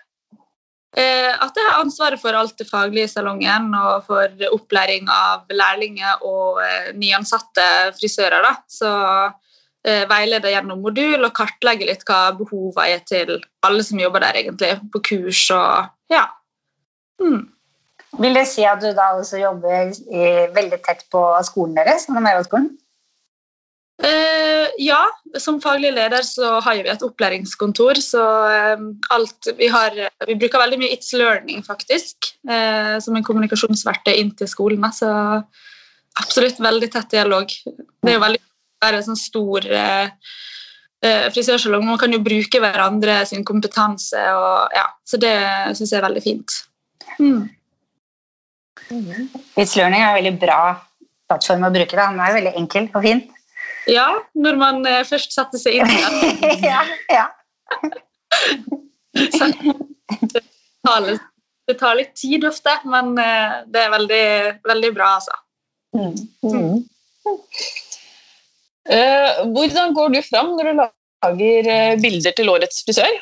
Eh, 0.99 1.30
at 1.30 1.54
jeg 1.54 1.66
har 1.68 1.84
ansvaret 1.84 2.18
for 2.18 2.34
alt 2.34 2.56
det 2.58 2.66
faglige 2.66 3.06
i 3.06 3.10
salongen 3.12 3.68
og 3.78 4.08
for 4.08 4.49
opplæring 4.50 5.06
av 5.12 5.46
lærlinger 5.54 6.25
og 6.26 6.58
eh, 6.64 6.90
nyansatte 6.99 7.66
frisører. 7.99 8.42
Da. 8.42 8.56
Så 8.70 8.90
eh, 9.87 10.04
veileder 10.10 10.54
gjennom 10.54 10.82
modul 10.84 11.25
og 11.25 11.34
kartlegger 11.37 11.90
litt 11.90 12.04
hva 12.08 12.30
behovene 12.38 12.96
er 12.96 13.00
til 13.08 13.38
alle 13.66 13.87
som 13.87 14.00
jobber 14.02 14.25
der, 14.25 14.42
egentlig, 14.42 14.75
på 14.92 15.02
kurs 15.12 15.46
og 15.54 15.90
ja. 16.12 16.26
Mm. 17.22 17.49
Vil 18.18 18.34
det 18.34 18.46
si 18.50 18.64
at 18.66 18.82
du 18.82 18.90
da 18.96 19.12
også 19.14 19.38
jobber 19.38 19.92
i, 19.92 20.22
veldig 20.54 20.80
tett 20.87 21.04
på 21.12 21.22
skolen 21.46 21.76
deres? 21.78 22.08
skolen? 22.49 22.72
Uh, 24.00 24.66
ja, 24.80 25.02
som 25.37 25.58
faglig 25.60 25.90
leder 25.92 26.25
så 26.25 26.54
har 26.64 26.78
vi 26.80 26.88
et 26.88 27.02
opplæringskontor. 27.04 28.00
Så 28.02 28.20
uh, 28.20 28.82
alt 29.14 29.50
vi 29.58 29.68
har 29.68 29.92
Vi 30.26 30.38
bruker 30.40 30.62
veldig 30.62 30.80
mye 30.80 30.96
It's 30.96 31.12
Learning, 31.12 31.62
faktisk, 31.62 32.32
uh, 32.49 32.96
som 32.99 33.16
en 33.16 33.26
kommunikasjonsverktøy 33.26 34.14
inn 34.16 34.32
til 34.34 34.49
skolene. 34.49 34.90
Så 34.96 35.10
absolutt 36.18 36.58
veldig 36.58 36.90
tett 36.90 37.12
dialog. 37.12 37.46
Det 37.46 38.10
er 38.10 38.16
jo 38.16 38.25
veldig 38.25 38.42
være 38.84 39.00
en 39.00 39.06
sånn 39.10 39.20
stor 39.20 39.66
eh, 39.70 40.10
frisørsalong. 41.00 41.87
Man 41.87 42.00
kan 42.00 42.12
jo 42.14 42.22
bruke 42.25 42.60
hverandre 42.62 43.20
sin 43.28 43.44
kompetanse, 43.49 44.20
og, 44.37 44.76
ja, 44.76 44.87
så 45.08 45.20
det 45.20 45.34
syns 45.78 45.92
jeg 45.92 46.00
er 46.00 46.06
veldig 46.08 46.25
fint. 46.25 46.60
Mm. 47.20 47.49
It's 49.60 49.76
Learning 49.78 50.02
er 50.02 50.10
en 50.10 50.18
veldig 50.18 50.38
bra 50.42 50.62
plattform 51.30 51.68
å 51.68 51.75
bruke. 51.75 51.94
Da. 51.94 52.08
Den 52.10 52.22
er 52.25 52.37
veldig 52.38 52.54
enkel 52.58 52.88
og 52.94 53.04
fin. 53.06 53.22
Ja, 53.90 54.08
når 54.37 54.58
man 54.60 54.87
eh, 54.88 55.02
først 55.08 55.34
setter 55.34 55.60
seg 55.60 55.80
inn 55.80 55.90
i 55.90 55.99
det. 56.00 56.54
ja, 56.70 56.82
ja. 57.10 57.26
det, 59.16 60.42
tar 60.87 61.04
litt, 61.06 61.28
det 61.70 61.76
tar 61.80 61.99
litt 61.99 62.12
tid 62.18 62.44
ofte, 62.49 62.75
men 62.90 63.14
eh, 63.20 63.60
det 63.70 63.84
er 63.84 63.94
veldig, 63.94 64.26
veldig 64.68 64.92
bra, 64.96 65.14
altså. 65.20 65.38
Mm. 65.96 66.84
Eh, 68.90 69.42
hvordan 69.54 69.92
går 69.94 70.14
du 70.14 70.23
fram 70.26 70.56
når 70.56 70.70
du 70.70 70.73
lager 70.80 71.68
eh, 71.70 71.99
bilder 72.02 72.35
til 72.37 72.50
årets 72.50 72.82
frisør? 72.87 73.12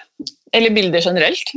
Eller 0.56 0.72
bilder 0.72 1.04
generelt? 1.04 1.52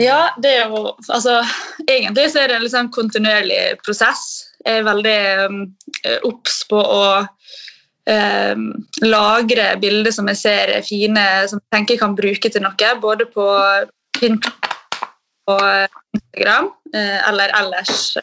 Ja, 0.00 0.30
det 0.40 0.50
er 0.58 0.68
jo 0.68 0.94
Altså, 1.08 1.40
egentlig 1.88 2.30
så 2.32 2.42
er 2.42 2.48
det 2.48 2.56
en 2.56 2.64
liksom 2.64 2.90
kontinuerlig 2.92 3.60
prosess. 3.84 4.22
Jeg 4.64 4.80
er 4.80 4.88
veldig 4.88 5.20
um, 5.48 5.60
på 6.68 6.80
å 6.80 7.04
um, 7.24 8.66
lagre 9.00 9.70
bilder 9.80 10.12
som 10.12 10.28
jeg 10.28 10.40
ser 10.40 10.72
er 10.76 10.84
fine, 10.84 11.24
som 11.48 11.60
jeg 11.60 11.72
tenker 11.72 11.96
jeg 11.96 12.02
kan 12.02 12.16
bruke 12.16 12.48
til 12.52 12.64
noe. 12.64 12.90
Både 13.00 13.24
på 13.32 13.46
Instagram, 14.20 14.60
eller 16.92 17.48
ellers 17.56 18.18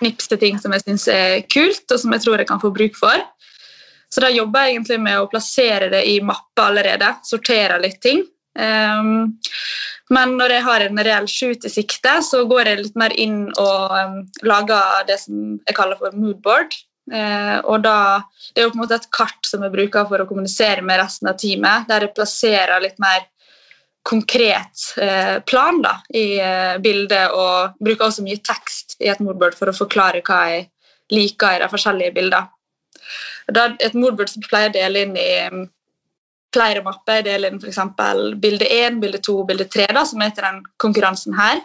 knipse 0.00 0.36
ting 0.40 0.60
som 0.60 0.72
jeg 0.76 0.84
syns 0.84 1.08
er 1.08 1.40
kult, 1.52 1.86
og 1.88 1.98
som 2.02 2.12
jeg 2.12 2.24
tror 2.26 2.40
jeg 2.40 2.48
kan 2.52 2.60
få 2.60 2.72
bruk 2.76 2.96
for. 3.00 3.24
Så 4.10 4.22
da 4.24 4.30
jobber 4.32 4.66
jeg 4.66 4.76
egentlig 4.76 5.00
med 5.04 5.20
å 5.20 5.28
plassere 5.30 5.90
det 5.92 6.02
i 6.10 6.18
mapper 6.24 6.66
allerede. 6.66 7.14
Sortere 7.26 7.78
litt 7.82 8.00
ting. 8.02 8.24
Um, 8.58 9.30
men 10.10 10.34
når 10.40 10.56
jeg 10.56 10.66
har 10.66 10.84
en 10.84 11.02
reell 11.06 11.28
shoot 11.30 11.64
i 11.66 11.70
sikte, 11.70 12.16
så 12.26 12.42
går 12.50 12.72
jeg 12.72 12.80
litt 12.80 12.98
mer 12.98 13.14
inn 13.14 13.44
og 13.62 13.94
um, 13.94 14.16
lager 14.42 15.06
det 15.06 15.20
som 15.22 15.60
jeg 15.62 15.76
kaller 15.78 16.00
for 16.00 16.16
moodboard. 16.18 16.74
Uh, 17.10 17.58
og 17.70 17.82
da, 17.86 18.22
Det 18.50 18.62
er 18.62 18.66
jo 18.66 18.72
på 18.74 18.80
en 18.80 18.84
måte 18.84 18.98
et 18.98 19.10
kart 19.14 19.46
som 19.46 19.62
jeg 19.66 19.74
bruker 19.74 20.06
for 20.10 20.22
å 20.22 20.26
kommunisere 20.26 20.82
med 20.82 20.98
resten 21.02 21.30
av 21.30 21.38
teamet, 21.38 21.86
der 21.90 22.06
jeg 22.06 22.16
plasserer 22.18 22.82
litt 22.82 22.98
mer 23.02 23.28
konkret 24.06 24.86
uh, 24.98 25.38
plan 25.46 25.78
da, 25.84 26.00
i 26.10 26.40
uh, 26.42 26.76
bildet, 26.82 27.30
og 27.30 27.78
bruker 27.78 28.08
også 28.08 28.26
mye 28.26 28.42
tekst 28.42 28.98
i 28.98 29.10
et 29.12 29.22
moodboard 29.22 29.54
for 29.58 29.70
å 29.70 29.76
forklare 29.76 30.24
hva 30.26 30.44
jeg 30.50 30.70
liker 31.14 31.54
i 31.54 31.62
de 31.62 31.70
forskjellige 31.70 32.16
bildene. 32.18 32.48
Da, 33.52 33.70
et 33.80 33.94
moodboard 33.98 34.32
pleier 34.48 34.72
å 34.72 34.76
dele 34.78 35.04
inn 35.06 35.16
i 35.18 35.28
um, 35.50 35.66
flere 36.54 36.82
mapper. 36.86 37.24
Dele 37.26 37.50
inn 37.50 37.60
f.eks. 37.60 37.80
bilde 38.42 38.68
1, 38.68 39.00
bilde 39.02 39.20
2, 39.26 39.36
bilde 39.50 39.68
3, 39.70 39.90
da, 39.96 40.06
som 40.08 40.22
er 40.24 40.34
til 40.34 40.46
den 40.46 40.64
konkurransen 40.82 41.36
her. 41.38 41.62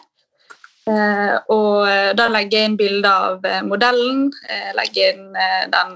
Eh, 0.85 1.35
og 1.49 1.87
eh, 1.89 2.11
da 2.13 2.27
legger 2.29 2.59
jeg 2.59 2.69
inn 2.69 2.77
bilde 2.77 3.09
av 3.09 3.45
eh, 3.49 3.63
modellen, 3.65 4.27
eh, 4.45 4.69
legger 4.77 5.15
inn 5.15 5.31
eh, 5.33 5.63
den 5.73 5.95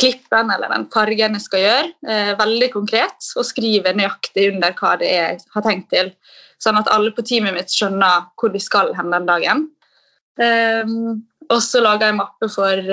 klippen 0.00 0.50
eller 0.50 0.72
den 0.72 0.88
fargen 0.90 1.36
jeg 1.38 1.44
skal 1.44 1.62
gjøre, 1.62 1.92
eh, 2.10 2.32
veldig 2.40 2.70
konkret, 2.72 3.28
og 3.38 3.46
skriver 3.46 3.94
nøyaktig 3.94 4.48
under 4.50 4.74
hva 4.80 4.96
det 4.98 5.12
er 5.12 5.28
jeg 5.36 5.44
har 5.54 5.66
tenkt 5.68 5.86
til. 5.94 6.10
Sånn 6.58 6.80
at 6.80 6.90
alle 6.90 7.14
på 7.14 7.22
teamet 7.22 7.54
mitt 7.54 7.70
skjønner 7.70 8.26
hvor 8.40 8.50
vi 8.50 8.62
skal 8.62 8.90
hen 8.98 9.14
den 9.14 9.30
dagen. 9.30 9.68
og 11.54 11.60
så 11.62 11.78
lager 11.78 12.08
jeg 12.08 12.16
mappe 12.18 12.48
for 12.50 12.88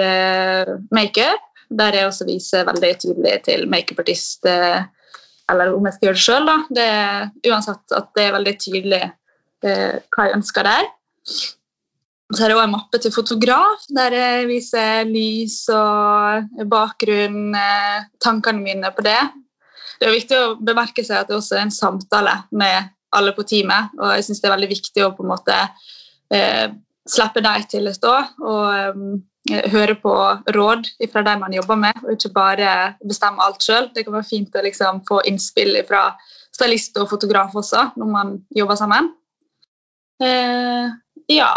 makeup, 0.94 1.42
der 1.72 1.96
jeg 1.96 2.10
også 2.10 2.28
viser 2.28 2.68
veldig 2.68 2.92
tydelig 3.00 3.38
til 3.48 3.64
makeupartist 3.72 4.48
eh, 4.50 4.84
eller 5.52 5.74
om 5.76 5.88
jeg 5.88 5.96
skal 5.96 6.08
gjøre 6.08 6.20
det 6.20 6.26
sjøl. 6.26 6.52
Det 6.76 6.86
er 6.86 7.52
uansett 7.52 7.98
at 7.98 8.14
det 8.18 8.28
er 8.28 8.38
veldig 8.38 8.54
tydelig 8.62 9.02
eh, 9.02 9.98
hva 10.14 10.28
jeg 10.28 10.38
ønsker 10.38 10.68
der. 10.68 10.88
Så 12.32 12.46
er 12.46 12.52
det 12.52 12.56
også 12.56 12.64
en 12.64 12.74
mappe 12.78 13.00
til 13.04 13.12
fotograf, 13.12 13.86
der 13.92 14.16
jeg 14.16 14.48
viser 14.48 15.10
lys 15.10 15.58
og 15.76 16.68
bakgrunn, 16.72 17.56
eh, 17.60 18.06
tankene 18.24 18.64
mine 18.64 18.94
på 18.96 19.04
det. 19.08 19.20
Det 20.00 20.08
er 20.08 20.16
viktig 20.16 20.38
å 20.40 20.54
bemerke 20.58 21.04
seg 21.06 21.20
at 21.20 21.30
det 21.30 21.38
også 21.38 21.58
er 21.58 21.66
en 21.66 21.76
samtale 21.76 22.38
med 22.56 22.94
alle 23.16 23.36
på 23.36 23.44
teamet. 23.48 23.92
Og 24.00 24.16
jeg 24.16 24.30
syns 24.30 24.40
det 24.42 24.50
er 24.50 24.56
veldig 24.56 24.72
viktig 24.72 25.04
å 25.06 25.12
på 25.18 25.26
en 25.26 25.34
måte 25.34 25.58
eh, 26.32 26.72
slippe 27.10 27.44
dem 27.44 27.68
til 27.70 27.90
å 27.90 27.94
stå 27.96 28.16
og 28.48 28.96
um, 28.96 29.20
høre 29.50 29.96
på 29.98 30.14
råd 30.54 30.90
fra 31.12 31.24
de 31.26 31.34
man 31.42 31.54
jobber 31.56 31.80
med, 31.80 31.98
og 32.04 32.14
ikke 32.14 32.34
bare 32.36 32.70
bestemme 33.02 33.42
alt 33.42 33.64
sjøl. 33.64 33.90
Det 33.94 34.06
kan 34.06 34.14
være 34.14 34.30
fint 34.30 34.56
å 34.56 34.64
liksom, 34.66 35.02
få 35.08 35.22
innspill 35.30 35.80
fra 35.88 36.12
stylist 36.54 36.98
og 37.02 37.10
fotograf 37.10 37.56
også 37.58 37.88
når 37.98 38.12
man 38.12 38.36
jobber 38.56 38.78
sammen. 38.80 39.12
Eh, 40.22 40.92
ja. 41.32 41.52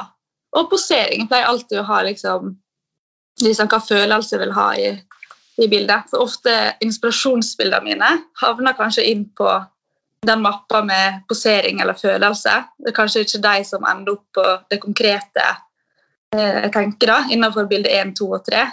Og 0.55 0.71
posering 0.71 1.27
pleier 1.29 1.51
alltid 1.51 1.81
å 1.83 1.89
ha 1.89 2.01
liksom, 2.07 2.55
liksom 3.43 3.69
hva 3.69 3.81
følelse 3.83 4.37
jeg 4.37 4.45
vil 4.45 4.57
ha 4.57 4.69
i, 4.79 4.89
i 5.61 5.69
bildet. 5.69 6.09
For 6.11 6.25
ofte 6.25 6.55
inspirasjonsbildene 6.85 7.85
mine 7.85 8.11
havner 8.41 8.77
kanskje 8.79 9.07
inn 9.11 9.27
på 9.37 9.51
den 10.25 10.41
mappa 10.41 10.81
med 10.87 11.21
posering 11.29 11.83
eller 11.83 11.99
følelse. 11.99 12.63
Det 12.79 12.93
er 12.93 12.97
kanskje 12.97 13.27
ikke 13.27 13.43
de 13.45 13.65
som 13.69 13.85
ender 13.91 14.17
opp 14.17 14.25
på 14.39 14.47
det 14.73 14.81
konkrete 14.81 15.45
eh, 15.45 15.61
jeg 16.39 16.73
tenker 16.75 17.11
da, 17.11 17.19
innenfor 17.33 17.69
bilde 17.71 17.93
1, 17.93 18.15
2 18.19 18.31
og 18.37 18.45
3. 18.49 18.65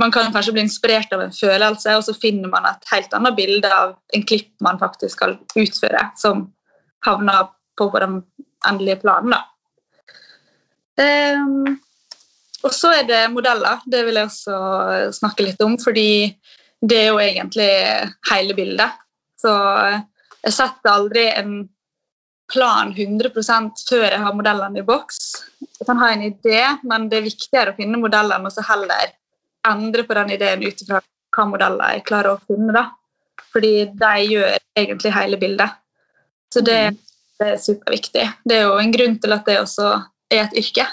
Man 0.00 0.12
kan 0.14 0.32
kanskje 0.32 0.54
bli 0.56 0.64
inspirert 0.64 1.12
av 1.12 1.20
en 1.24 1.34
følelse, 1.36 1.96
og 1.98 2.04
så 2.06 2.14
finner 2.16 2.48
man 2.52 2.66
et 2.68 2.86
helt 2.92 3.12
annet 3.16 3.36
bilde 3.36 3.68
av 3.76 3.94
en 4.16 4.26
klipp 4.28 4.50
man 4.64 4.80
faktisk 4.80 5.18
skal 5.18 5.36
utføre, 5.58 6.06
som 6.16 6.46
havner 7.04 7.50
på, 7.78 7.90
på 7.92 8.00
den 8.00 8.20
endelige 8.68 9.02
planen. 9.04 9.34
da. 9.36 9.42
Um, 11.02 11.78
og 12.62 12.72
så 12.74 12.92
er 13.00 13.06
det 13.08 13.20
modeller. 13.32 13.82
Det 13.90 14.04
vil 14.06 14.20
jeg 14.20 14.30
også 14.30 14.56
snakke 15.18 15.44
litt 15.46 15.62
om, 15.64 15.76
fordi 15.82 16.30
det 16.82 16.98
er 16.98 17.08
jo 17.10 17.20
egentlig 17.22 17.70
hele 18.30 18.56
bildet. 18.58 18.98
Så 19.38 19.52
jeg 20.42 20.54
setter 20.54 20.92
aldri 20.92 21.26
en 21.30 21.56
plan 22.52 22.92
100 22.92 23.32
før 23.88 24.06
jeg 24.06 24.20
har 24.22 24.36
modellene 24.36 24.82
i 24.82 24.86
boks. 24.86 25.20
Jeg 25.60 25.88
kan 25.88 26.00
ha 26.02 26.12
en 26.12 26.24
idé, 26.26 26.60
men 26.86 27.08
det 27.10 27.20
er 27.20 27.28
viktigere 27.28 27.72
å 27.72 27.78
finne 27.78 28.00
modellene 28.00 28.48
og 28.48 28.54
så 28.54 28.64
heller 28.68 29.14
endre 29.68 30.04
på 30.06 30.16
den 30.18 30.34
ideen 30.36 30.64
ut 30.64 30.82
ifra 30.84 31.00
hva 31.32 31.46
modeller 31.48 31.96
jeg 31.96 32.06
klarer 32.10 32.34
å 32.34 32.42
finne. 32.48 32.74
da. 32.76 32.90
Fordi 33.52 33.72
de 33.88 34.12
gjør 34.28 34.58
egentlig 34.78 35.14
hele 35.14 35.38
bildet. 35.40 35.78
Så 36.52 36.60
det, 36.64 36.78
det 37.40 37.54
er 37.54 37.60
superviktig. 37.60 38.28
Det 38.48 38.58
er 38.58 38.66
jo 38.68 38.78
en 38.80 38.92
grunn 38.94 39.18
til 39.22 39.36
at 39.36 39.48
det 39.48 39.60
også 39.62 39.94
er 40.32 40.46
et 40.46 40.56
yrke. 40.60 40.86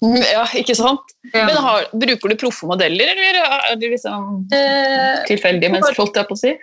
Ja, 0.00 0.46
ikke 0.56 0.74
sant? 0.78 1.12
Ja. 1.34 1.44
Men 1.44 1.58
har, 1.60 1.88
Bruker 1.92 2.32
du 2.32 2.36
proffe 2.40 2.68
modeller, 2.68 3.10
eller 3.12 3.40
er 3.44 3.74
det 3.76 3.90
liksom 3.92 4.46
eh, 4.56 5.18
tilfeldige 5.28 5.74
mennesker? 5.74 5.98
holdt 6.00 6.16
jeg 6.16 6.28
på 6.30 6.38
å 6.38 6.40
si? 6.40 6.54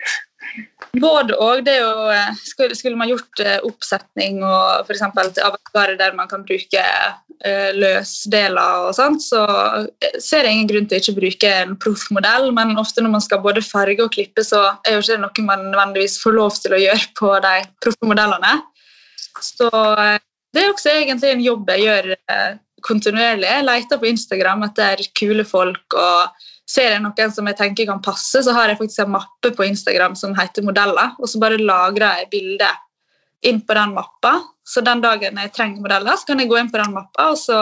Både 0.96 1.36
og. 1.36 1.68
Eh, 1.68 2.28
skulle, 2.48 2.96
man 2.96 3.10
gjort 3.10 3.42
uh, 3.44 3.58
oppsetning 3.68 4.40
og 4.44 4.86
f.eks. 4.86 5.02
til 5.34 5.44
avantgarde 5.44 5.98
der 6.00 6.14
man 6.16 6.30
kan 6.30 6.46
bruke 6.48 6.84
uh, 6.84 7.70
løsdeler 7.76 8.86
og 8.88 8.94
sånt, 8.96 9.22
så 9.22 9.44
ser 10.16 10.46
jeg 10.48 10.56
ingen 10.56 10.70
grunn 10.70 10.88
til 10.88 10.98
å 10.98 11.02
ikke 11.02 11.18
bruke 11.18 11.52
en 11.64 11.76
proffmodell, 11.82 12.50
men 12.56 12.78
ofte 12.80 13.04
når 13.04 13.14
man 13.18 13.24
skal 13.24 13.42
både 13.44 13.64
farge 13.64 14.04
og 14.04 14.14
klippe, 14.16 14.44
så 14.46 14.64
er 14.86 14.96
jo 14.96 15.04
ikke 15.04 15.16
det 15.16 15.20
noe 15.26 15.46
man 15.50 15.68
nødvendigvis 15.68 16.18
får 16.22 16.38
lov 16.38 16.56
til 16.62 16.76
å 16.76 16.82
gjøre 16.82 17.12
på 17.20 17.34
de 17.44 17.54
proffe 17.84 18.10
modellene. 18.12 18.56
Så 19.44 19.68
det 19.70 20.62
er 20.62 20.72
også 20.72 20.94
egentlig 20.96 21.34
en 21.34 21.44
jobb 21.44 21.68
jeg 21.74 21.84
gjør 21.84 22.14
kontinuerlig. 22.86 23.46
Jeg 23.46 23.66
leter 23.66 24.00
på 24.00 24.08
Instagram 24.08 24.64
etter 24.66 25.02
kule 25.18 25.44
folk 25.46 25.98
og 25.98 26.46
ser 26.68 26.92
jeg 26.92 27.02
noen 27.02 27.32
som 27.32 27.48
jeg 27.48 27.56
tenker 27.58 27.88
kan 27.88 28.02
passe, 28.04 28.42
så 28.44 28.54
har 28.56 28.68
jeg 28.70 28.80
faktisk 28.80 29.04
en 29.04 29.14
mappe 29.16 29.52
på 29.56 29.66
Instagram 29.66 30.16
som 30.18 30.36
heter 30.36 30.66
modeller, 30.66 31.14
og 31.18 31.30
så 31.30 31.40
bare 31.40 31.60
lagrer 31.60 32.22
jeg 32.22 32.30
bildet 32.34 33.48
inn 33.48 33.62
på 33.64 33.76
den 33.78 33.94
mappa. 33.96 34.34
Så 34.68 34.82
den 34.84 35.00
dagen 35.00 35.38
jeg 35.40 35.54
trenger 35.56 35.84
modeller, 35.84 36.18
så 36.18 36.28
kan 36.28 36.42
jeg 36.42 36.50
gå 36.50 36.58
inn 36.60 36.70
på 36.72 36.80
den 36.80 36.92
mappa, 36.96 37.30
og 37.32 37.40
så 37.40 37.60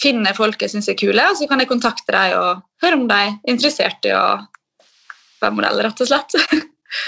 finner 0.00 0.30
jeg 0.30 0.38
folk 0.38 0.64
jeg 0.64 0.72
syns 0.72 0.88
er 0.88 0.96
kule, 0.96 1.24
og 1.28 1.36
så 1.36 1.48
kan 1.50 1.60
jeg 1.60 1.68
kontakte 1.68 2.14
dem 2.14 2.38
og 2.38 2.62
høre 2.84 2.98
om 2.98 3.06
de 3.10 3.18
er 3.26 3.34
interessert 3.52 4.08
i 4.08 4.14
å 4.16 4.26
være 5.42 5.56
modell, 5.58 5.82
rett 5.84 6.04
og 6.04 6.08
slett. 6.08 6.38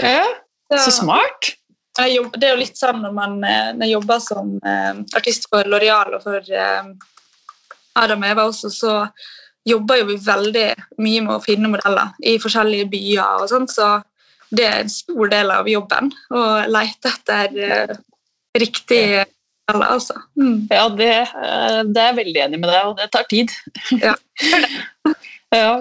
Ja, 0.05 0.25
så 0.85 0.93
smart. 0.93 1.55
Jobber, 1.95 2.37
det 2.43 2.49
er 2.49 2.57
jo 2.57 2.63
litt 2.65 2.79
sånn 2.79 3.05
når 3.05 3.13
man 3.15 3.37
eh, 3.47 3.69
når 3.77 3.87
jeg 3.87 3.95
jobber 3.95 4.23
som 4.23 4.49
eh, 4.67 4.97
artist 5.15 5.45
for 5.47 5.69
Loreal 5.71 6.17
og 6.17 6.25
for 6.25 6.43
eh, 6.51 6.89
Adam 8.03 8.25
Eva 8.27 8.49
også, 8.51 8.71
så 8.75 8.95
jobber 9.69 10.01
jo 10.01 10.09
vi 10.13 10.17
veldig 10.25 10.67
mye 11.03 11.23
med 11.27 11.35
å 11.37 11.43
finne 11.45 11.71
modeller 11.73 12.13
i 12.27 12.37
forskjellige 12.43 12.89
byer. 12.93 13.45
og 13.45 13.49
sånt, 13.53 13.73
Så 13.73 14.01
det 14.55 14.67
er 14.69 14.83
en 14.83 14.93
stor 14.93 15.31
del 15.33 15.53
av 15.55 15.71
jobben 15.71 16.13
å 16.31 16.43
lete 16.71 17.13
etter 17.13 17.57
uh, 17.59 17.95
riktige 18.61 19.25
modeller. 19.25 19.31
Altså. 19.65 20.19
Mm. 20.37 20.67
Ja, 20.69 20.89
det, 20.93 21.13
uh, 21.33 21.81
det, 21.89 22.01
er 22.01 22.11
jeg 22.11 22.19
veldig 22.21 22.43
enig 22.47 22.61
med 22.61 22.69
deg 22.69 22.91
og 22.91 22.99
det 23.01 23.09
tar 23.15 23.29
tid. 23.31 23.55
Ja. 24.03 24.17
Ja, 25.55 25.75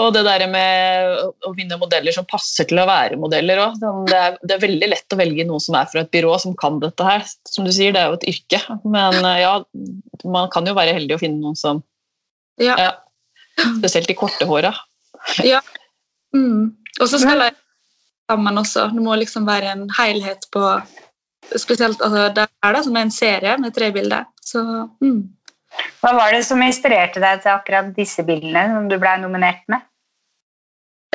og 0.00 0.14
det 0.14 0.22
der 0.24 0.46
med 0.48 1.18
å 1.44 1.52
finne 1.56 1.76
modeller 1.80 2.14
som 2.14 2.26
passer 2.28 2.64
til 2.68 2.80
å 2.80 2.86
være 2.88 3.18
modeller 3.20 3.60
òg. 3.66 3.76
Det, 4.08 4.20
det 4.48 4.56
er 4.56 4.62
veldig 4.62 4.88
lett 4.88 5.12
å 5.14 5.18
velge 5.20 5.44
noen 5.48 5.60
som 5.60 5.76
er 5.76 5.90
fra 5.90 6.04
et 6.04 6.12
byrå 6.14 6.38
som 6.40 6.54
kan 6.58 6.78
dette 6.80 7.04
her. 7.04 7.26
Som 7.48 7.66
du 7.68 7.72
sier, 7.74 7.92
det 7.92 8.00
er 8.00 8.08
jo 8.08 8.16
et 8.20 8.28
yrke. 8.32 8.62
Men 8.88 9.18
eh, 9.20 9.42
ja, 9.42 9.52
man 10.24 10.48
kan 10.54 10.68
jo 10.68 10.76
være 10.78 10.96
heldig 10.96 11.18
å 11.18 11.20
finne 11.20 11.42
noen 11.42 11.58
som 11.58 11.84
Ja. 12.60 12.74
ja, 12.76 12.90
Spesielt 13.80 14.10
de 14.10 14.16
korte 14.18 14.48
håra. 14.48 14.74
Mm. 16.36 16.70
Og 17.00 17.08
så 17.08 17.20
skal 17.20 17.46
de 17.46 17.50
sammen 18.30 18.62
også. 18.62 18.88
Det 18.94 19.04
må 19.04 19.16
liksom 19.18 19.48
være 19.48 19.74
en 19.74 19.86
helhet 19.98 20.48
på 20.54 20.64
Spesielt 21.58 21.98
altså, 22.04 22.28
det 22.36 22.44
er 22.62 22.74
det 22.76 22.80
som 22.86 22.96
er 22.96 23.06
en 23.06 23.10
serie 23.10 23.54
med 23.58 23.72
tre 23.74 23.88
bilder. 23.90 24.26
Så 24.44 24.60
mm. 25.02 25.22
Hva 26.02 26.12
var 26.14 26.34
det 26.34 26.44
som 26.46 26.60
inspirerte 26.62 27.22
deg 27.22 27.40
til 27.42 27.54
akkurat 27.54 27.88
disse 27.96 28.22
bildene 28.26 28.68
som 28.74 28.90
du 28.90 28.96
ble 29.02 29.16
nominert 29.22 29.64
med? 29.72 29.82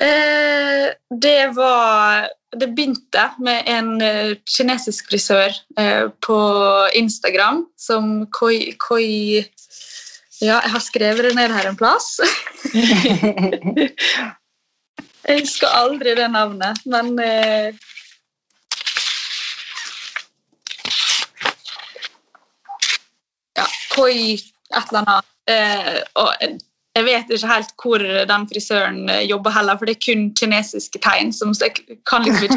Eh, 0.02 0.90
det 1.22 1.56
var 1.56 2.28
Det 2.56 2.68
begynte 2.72 3.24
med 3.44 3.68
en 3.68 4.02
eh, 4.02 4.36
kinesisk 4.48 5.10
frisør 5.10 5.52
eh, 5.80 6.08
på 6.24 6.38
Instagram 6.96 7.66
som 7.76 8.26
Koi, 8.32 8.76
Koi 8.80 9.44
Ja, 10.46 10.60
jeg 10.62 10.72
har 10.76 10.84
skrevet 10.84 11.26
det 11.26 11.36
ned 11.38 11.54
her 11.56 11.66
en 11.70 11.78
plass. 11.80 12.20
Jeg 15.26 15.42
husker 15.42 15.72
aldri 15.74 16.12
det 16.14 16.28
navnet, 16.30 16.78
men 16.86 17.16
eh, 17.18 17.74
Ja, 23.58 23.66
Koi 23.96 24.36
et 24.36 24.92
eller 24.92 25.02
annet. 25.02 25.26
Eh, 25.50 25.98
og 26.22 26.30
jeg 26.96 27.04
vet 27.08 27.34
ikke 27.34 27.50
helt 27.50 27.74
hvor 27.82 28.06
den 28.30 28.46
frisøren 28.52 29.10
eh, 29.10 29.26
jobber 29.26 29.56
heller, 29.56 29.80
for 29.80 29.90
det 29.90 29.96
er 29.98 30.06
kun 30.06 30.28
kinesiske 30.38 31.02
tegn. 31.02 31.34
som 31.34 31.54
så 31.58 31.72
kan 32.06 32.24
liksom 32.30 32.46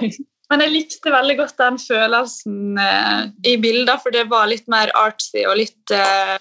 ikke. 0.00 0.24
Men 0.50 0.62
jeg 0.62 0.72
likte 0.72 1.10
veldig 1.10 1.36
godt 1.40 1.56
den 1.58 1.78
følelsen 1.82 2.78
eh, 2.78 3.22
i 3.50 3.56
bilder, 3.62 3.98
for 4.02 4.14
det 4.14 4.28
var 4.30 4.46
litt 4.50 4.68
mer 4.70 4.92
artsy 4.94 5.42
og 5.42 5.58
litt 5.58 5.94
eh, 5.94 6.36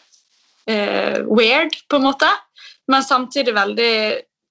eh, 0.69 1.23
weird, 1.25 1.73
på 1.89 1.97
en 1.97 2.05
måte. 2.05 2.29
Men 2.91 3.05
samtidig 3.05 3.55
veldig 3.55 3.95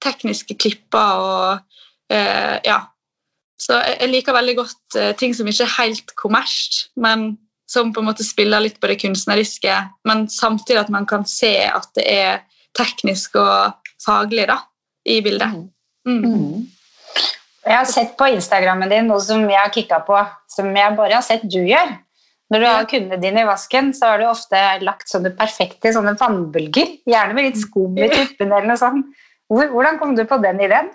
tekniske 0.03 0.57
klipper 0.59 1.23
og 1.23 2.11
eh, 2.11 2.59
ja. 2.67 2.81
Så 3.55 3.77
jeg, 3.79 3.95
jeg 4.01 4.11
liker 4.11 4.35
veldig 4.35 4.57
godt 4.59 4.99
eh, 4.99 5.13
ting 5.15 5.31
som 5.37 5.47
ikke 5.47 5.63
er 5.63 5.77
helt 5.77 6.15
kommersielt, 6.19 6.89
men 6.99 7.37
som 7.71 7.93
på 7.93 8.03
en 8.03 8.09
måte 8.11 8.25
spiller 8.27 8.61
litt 8.61 8.77
på 8.81 8.91
det 8.91 8.99
kunstneriske, 9.01 9.75
men 10.05 10.27
samtidig 10.29 10.83
at 10.83 10.91
man 10.93 11.07
kan 11.09 11.23
se 11.25 11.55
at 11.65 11.87
det 11.97 12.05
er 12.05 12.43
teknisk 12.77 13.39
og 13.41 13.73
faglig 14.03 14.45
da, 14.51 14.59
i 15.07 15.21
bildet. 15.25 15.63
Mm. 16.05 16.67
Jeg 17.65 17.77
har 17.79 17.87
sett 17.89 18.11
på 18.19 18.27
Instagrammen 18.29 18.91
din 18.91 19.07
noe 19.09 19.21
som 19.23 19.41
jeg 19.49 19.57
har 19.57 19.71
kikka 19.73 20.01
på, 20.05 20.17
som 20.53 20.67
jeg 20.77 20.97
bare 20.97 21.17
har 21.17 21.25
sett 21.25 21.45
du 21.49 21.63
gjør. 21.65 21.95
Når 22.53 22.61
du 22.61 22.65
har 22.69 22.85
kundene 22.89 23.17
dine 23.23 23.41
i 23.41 23.47
vasken, 23.47 23.89
så 23.97 24.11
har 24.11 24.21
du 24.21 24.27
ofte 24.29 24.59
lagt 24.85 25.09
sånne 25.09 25.31
perfekte 25.37 25.89
sånne 25.95 26.13
vannbølger. 26.19 26.91
Gjerne 27.09 27.33
med 27.33 27.47
litt 27.47 27.57
skum 27.63 27.97
i 27.97 28.09
tuppen 28.11 28.53
eller 28.53 28.69
noe 28.69 28.77
sånt. 28.77 29.09
Hvordan 29.49 29.97
kom 30.01 30.13
du 30.17 30.21
på 30.29 30.37
den 30.43 30.61
ideen? 30.61 30.91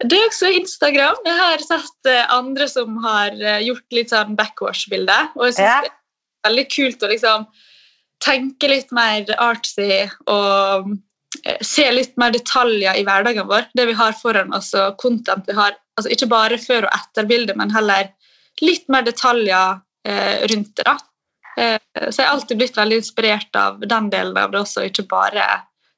Det 0.00 0.16
er 0.16 0.26
også 0.26 0.48
Instagram. 0.56 1.20
Jeg 1.28 1.36
har 1.38 1.62
sett 1.62 2.08
eh, 2.10 2.24
andre 2.32 2.66
som 2.72 2.96
har 3.04 3.36
eh, 3.36 3.60
gjort 3.68 3.94
litt 3.94 4.10
sånn 4.12 4.34
backwash-bilde. 4.36 5.18
Og 5.36 5.46
jeg 5.48 5.58
synes 5.58 5.68
Ja. 5.68 5.76
det 5.84 5.92
er 5.92 6.48
veldig 6.48 6.64
kult 6.72 7.04
å 7.04 7.10
liksom 7.12 7.46
tenke 8.24 8.72
litt 8.72 8.90
mer 8.96 9.28
artsy 9.38 10.08
og 10.26 10.90
se 11.60 11.86
litt 11.92 12.14
mer 12.20 12.34
detaljer 12.34 12.98
i 12.98 13.04
hverdagen 13.06 13.48
vår. 13.48 13.66
Det 13.74 13.86
vi 13.90 13.96
har 13.98 14.14
foran 14.18 14.54
oss 14.56 14.72
og 14.78 14.96
content 15.02 15.48
vi 15.48 15.56
har. 15.56 15.74
Altså 15.98 16.12
ikke 16.14 16.30
bare 16.30 16.58
før- 16.58 16.86
og 16.88 16.94
etterbildet, 16.96 17.56
men 17.56 17.72
heller 17.74 18.08
litt 18.62 18.88
mer 18.92 19.04
detaljer 19.06 19.80
eh, 20.06 20.46
rundt 20.50 20.74
det. 20.78 20.86
da. 20.86 20.96
Eh, 21.58 21.78
så 22.10 22.22
jeg 22.22 22.26
har 22.26 22.34
alltid 22.34 22.58
blitt 22.58 22.78
veldig 22.78 22.98
inspirert 23.02 23.58
av 23.58 23.80
den 23.82 24.10
delen 24.10 24.38
av 24.38 24.54
det 24.54 24.62
også, 24.62 24.88
ikke 24.88 25.06
bare 25.10 25.46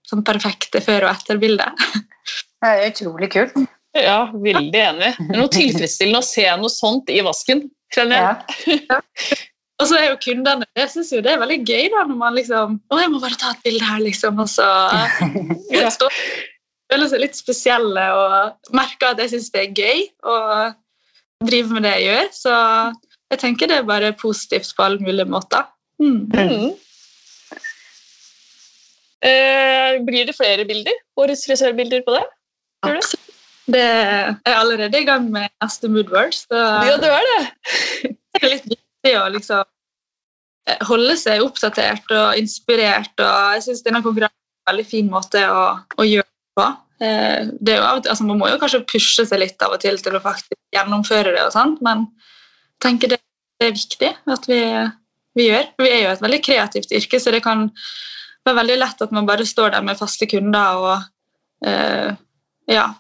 sånn 0.07 0.25
perfekte 0.27 0.83
før- 0.85 1.09
og 1.09 1.15
etterbildet. 1.15 1.87
Det 2.57 2.71
er 2.73 2.89
utrolig 2.89 3.29
kult. 3.31 3.57
Ja, 3.95 4.31
veldig 4.33 4.81
enig. 4.81 5.11
Det 5.19 5.35
er 5.37 5.39
noe 5.39 5.51
tilfredsstillende 5.53 6.23
å 6.23 6.27
se 6.27 6.47
noe 6.59 6.73
sånt 6.73 7.13
i 7.13 7.21
vasken. 7.25 7.67
kjenner 7.95 8.17
jeg. 8.67 8.81
Ja. 8.89 9.01
Og 9.77 9.89
så 9.91 9.99
er 9.99 10.07
jo 10.09 10.17
kundene 10.25 10.65
Jeg 10.79 10.89
synes 10.95 11.11
jo 11.12 11.19
det 11.25 11.35
er 11.35 11.41
veldig 11.43 11.59
gøy 11.69 11.91
da 11.93 12.05
når 12.09 12.17
man 12.21 12.37
liksom 12.39 12.79
Å, 12.89 13.01
jeg 13.03 13.11
må 13.12 13.21
bare 13.21 13.37
ta 13.41 13.51
et 13.53 13.62
bilde 13.67 13.85
her, 13.85 14.01
liksom. 14.05 14.41
Og 14.41 14.49
så 14.49 14.65
Ja. 15.75 15.91
føler 16.93 17.11
seg 17.11 17.21
litt 17.25 17.37
spesielle 17.37 18.07
og 18.17 18.73
merker 18.77 19.12
at 19.12 19.21
jeg 19.25 19.35
syns 19.35 19.51
det 19.53 19.65
er 19.67 19.77
gøy 19.77 20.05
å 20.25 20.37
drive 21.45 21.75
med 21.77 21.85
det 21.85 21.93
jeg 21.99 22.07
gjør. 22.09 22.29
Så 22.33 22.57
jeg 23.35 23.43
tenker 23.43 23.69
det 23.69 23.81
er 23.83 23.89
bare 23.89 24.12
positivt 24.17 24.71
på 24.79 24.87
alle 24.87 25.03
mulige 25.03 25.29
måter. 25.29 25.67
Mm. 26.01 26.29
Mm. 26.31 26.71
Eh, 29.27 29.97
blir 30.07 30.29
det 30.29 30.37
flere 30.37 30.65
bilder? 30.69 30.95
Årets 31.19 31.47
frisørbilder 31.49 32.05
på 32.07 32.15
det? 32.17 32.25
Absolutt. 32.87 33.27
du? 33.27 33.33
Det 33.75 33.83
er 33.83 34.29
jeg 34.47 34.55
allerede 34.55 35.01
i 35.01 35.07
gang 35.09 35.25
med 35.35 35.51
neste 35.65 35.89
Moodward. 35.91 36.37
så 36.39 36.55
Ja, 36.87 36.97
det 37.03 37.11
er 37.11 37.25
det. 37.33 37.41
det 38.37 38.43
er 38.45 38.53
litt 38.53 38.69
viktig 39.07 39.21
å 39.21 39.27
liksom 39.35 39.62
eh, 40.69 40.83
holde 40.88 41.16
seg 41.19 41.45
oppdatert 41.45 42.11
og 42.14 42.40
inspirert. 42.40 43.14
og 43.21 43.55
Jeg 43.57 43.66
syns 43.66 43.85
denne 43.85 44.03
konkurransen 44.03 44.35
er 44.35 44.66
en 44.66 44.73
veldig 44.73 44.88
fin 44.88 45.11
måte 45.11 45.45
å, 45.47 45.79
å 45.97 46.07
gjøre 46.07 46.27
det 46.27 46.59
på. 46.59 46.66
Eh, 47.07 47.53
Det 47.61 47.77
jo 47.77 47.87
altså 47.87 48.25
Man 48.25 48.40
må 48.40 48.51
jo 48.51 48.59
kanskje 48.59 48.85
pushe 48.88 49.27
seg 49.27 49.40
litt 49.40 49.62
av 49.62 49.77
og 49.77 49.81
til 49.81 49.99
til 49.99 50.16
å 50.16 50.23
faktisk 50.23 50.59
gjennomføre 50.75 51.33
det, 51.33 51.45
og 51.45 51.53
sånt, 51.55 51.81
men 51.83 52.07
jeg 52.77 52.83
tenker 52.85 53.09
det, 53.09 53.21
det 53.61 53.69
er 53.69 53.77
viktig 53.77 54.12
at 54.35 54.49
vi, 54.51 54.61
vi 55.37 55.49
gjør. 55.49 55.71
Vi 55.81 55.88
er 55.88 56.03
jo 56.05 56.12
et 56.12 56.23
veldig 56.25 56.42
kreativt 56.45 56.92
yrke, 56.92 57.21
så 57.21 57.33
det 57.33 57.45
kan 57.45 57.71
være 58.45 58.61
veldig 58.61 58.77
lett 58.79 59.03
at 59.03 59.14
man 59.14 59.27
bare 59.27 59.47
står 59.47 59.73
der 59.75 59.83
med 59.83 59.99
faste 59.99 60.29
kunder 60.29 60.83
og 60.83 61.66
eh, 61.66 62.12
ja, 62.69 62.90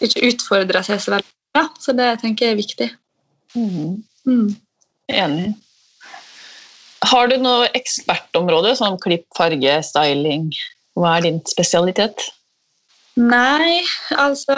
ikke 0.00 0.26
utfordrer 0.32 0.82
seg 0.84 0.98
så 1.00 1.14
veldig. 1.14 1.30
Ja, 1.54 1.64
så 1.82 1.94
det 1.94 2.08
tenker 2.22 2.46
jeg 2.46 2.56
er 2.56 2.58
viktig. 2.58 2.88
Mm. 3.54 4.02
Mm. 4.26 4.50
Enig. 5.10 5.54
Har 7.10 7.30
du 7.30 7.38
noe 7.40 7.70
ekspertområde, 7.76 8.74
som 8.76 8.98
klipp, 9.00 9.24
farge, 9.36 9.78
styling? 9.86 10.50
Hva 10.98 11.16
er 11.16 11.26
din 11.26 11.40
spesialitet? 11.48 12.26
Nei, 13.20 13.80
altså 14.14 14.54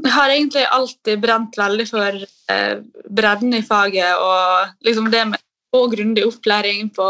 Jeg 0.00 0.12
har 0.14 0.32
egentlig 0.32 0.64
alltid 0.72 1.20
brent 1.20 1.56
veldig 1.60 1.84
for 1.90 2.22
eh, 2.50 2.76
bredden 3.12 3.52
i 3.54 3.60
faget 3.62 4.16
og 4.16 4.86
liksom 4.86 5.10
det 5.12 5.26
med 5.28 5.42
og 5.76 5.92
grundig 5.92 6.24
opplæring 6.26 6.88
på 6.96 7.04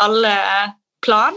alle 0.00 0.34
plan. 1.04 1.34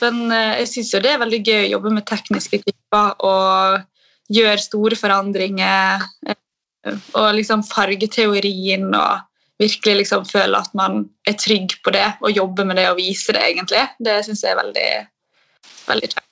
Men 0.00 0.32
eh, 0.32 0.58
jeg 0.62 0.70
syns 0.72 0.92
jo 0.94 1.02
det 1.04 1.14
er 1.14 1.22
veldig 1.22 1.40
gøy 1.46 1.62
å 1.62 1.72
jobbe 1.76 1.94
med 1.94 2.08
tekniske 2.08 2.60
klipper 2.64 3.14
og 3.26 3.86
gjøre 4.34 4.66
store 4.66 4.98
forandringer. 4.98 6.04
eh, 6.26 6.98
Og 7.14 7.34
liksom 7.36 7.64
fargeteorien 7.66 8.88
og 8.90 9.29
virkelig 9.60 9.96
liksom 10.02 10.24
føle 10.28 10.58
at 10.58 10.72
man 10.78 11.04
er 11.28 11.36
trygg 11.40 11.76
på 11.84 11.92
det 11.94 12.06
og 12.20 12.32
jobber 12.34 12.68
med 12.68 12.80
det 12.80 12.88
og 12.90 12.98
viser 13.00 13.36
det, 13.36 13.44
egentlig. 13.52 13.84
Det 14.00 14.18
syns 14.26 14.44
jeg 14.44 14.54
er 14.54 14.60
veldig, 14.62 14.88
veldig 15.90 16.10
kjekt. 16.14 16.26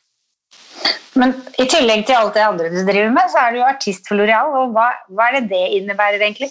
Men 1.19 1.35
i 1.59 1.67
tillegg 1.67 2.05
til 2.07 2.17
alt 2.19 2.37
det 2.37 2.47
andre 2.47 2.71
du 2.71 2.81
driver 2.87 3.11
med, 3.15 3.31
så 3.33 3.43
er 3.43 3.53
du 3.53 3.61
jo 3.61 3.69
artist 3.69 4.07
for 4.09 4.21
Loreal. 4.21 4.53
Og 4.61 4.75
hva, 4.77 4.91
hva 5.13 5.29
er 5.29 5.41
det 5.41 5.49
det 5.51 5.65
innebærer, 5.81 6.23
egentlig? 6.23 6.51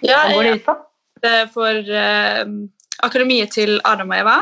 Ja, 0.00 0.24
Hva 0.24 0.36
går 0.36 0.46
det 0.46 0.54
ut 0.60 0.68
på? 0.68 0.76
det 1.24 1.34
for 1.54 1.90
eh, 2.00 2.44
akademiet 3.04 3.54
til 3.56 3.78
Adam 3.88 4.12
og 4.12 4.18
Eva, 4.20 4.36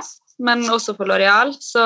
men 0.44 0.64
også 0.70 0.96
for 0.98 1.08
Loreal. 1.10 1.54
Så 1.62 1.82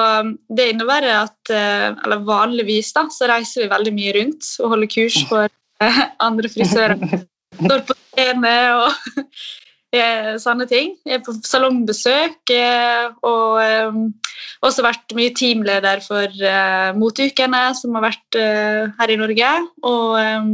det 0.57 0.71
innebærer 0.73 1.23
at 1.23 1.53
eh, 1.55 1.88
eller 1.92 2.25
vanligvis 2.29 2.92
da, 2.97 3.07
så 3.12 3.29
reiser 3.31 3.64
vi 3.64 3.73
veldig 3.73 3.94
mye 3.97 4.14
rundt 4.18 4.53
og 4.62 4.75
holder 4.75 4.92
kurs 4.92 5.18
for 5.31 5.49
eh, 5.85 6.03
andre 6.25 6.53
frisører. 6.53 7.25
Står 7.59 7.85
på 7.88 7.97
scene 8.18 8.54
og 8.74 9.22
eh, 9.96 10.35
sånne 10.42 10.66
ting. 10.70 10.96
Jeg 11.07 11.20
er 11.20 11.24
på 11.26 11.37
salongbesøk 11.46 12.54
eh, 12.54 13.07
og 13.22 13.62
har 13.62 14.66
også 14.66 14.83
vært 14.87 15.14
mye 15.14 15.31
teamleder 15.38 16.02
for 16.02 16.50
motukene 16.98 17.62
som 17.78 17.94
har 17.98 18.11
vært 18.11 18.38
eh, 18.42 18.90
her 18.98 19.14
i 19.14 19.18
Norge. 19.22 19.54
Og 19.87 20.18
eh, 20.18 20.52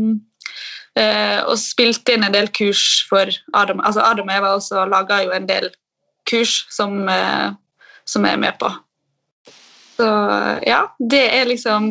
Eh, 0.95 1.41
og 1.51 1.59
spilte 1.59 2.15
inn 2.15 2.23
en 2.23 2.35
del 2.35 2.47
kurs 2.55 3.03
for 3.09 3.31
Adam. 3.59 3.81
Altså 3.83 4.03
Adam 4.07 4.29
og 4.31 4.37
Eva 4.37 4.53
også 4.55 4.85
laga 4.87 5.25
jo 5.25 5.33
en 5.35 5.49
del 5.49 5.67
kurs 6.31 6.61
som, 6.71 7.09
eh, 7.11 7.51
som 8.07 8.25
jeg 8.25 8.37
er 8.37 8.43
med 8.45 8.55
på. 8.61 8.71
Så 9.97 10.07
ja, 10.67 10.85
det 10.99 11.25
er 11.35 11.51
liksom 11.51 11.91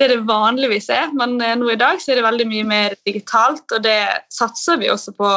det 0.00 0.10
det 0.14 0.20
vanligvis 0.28 0.88
er, 0.94 1.10
men 1.16 1.36
eh, 1.44 1.56
nå 1.60 1.70
i 1.72 1.80
dag 1.80 2.00
så 2.00 2.12
er 2.12 2.20
det 2.20 2.28
veldig 2.28 2.48
mye 2.50 2.68
mer 2.68 2.98
digitalt, 3.06 3.66
og 3.70 3.82
det 3.84 4.00
satser 4.32 4.80
vi 4.80 4.92
også 4.92 5.14
på 5.16 5.32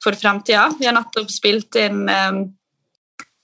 for 0.00 0.16
fremtida. 0.16 0.70
Vi 0.78 0.88
har 0.88 0.96
nettopp 0.96 1.30
spilt 1.32 1.76
inn 1.76 2.08
eh, 2.08 2.40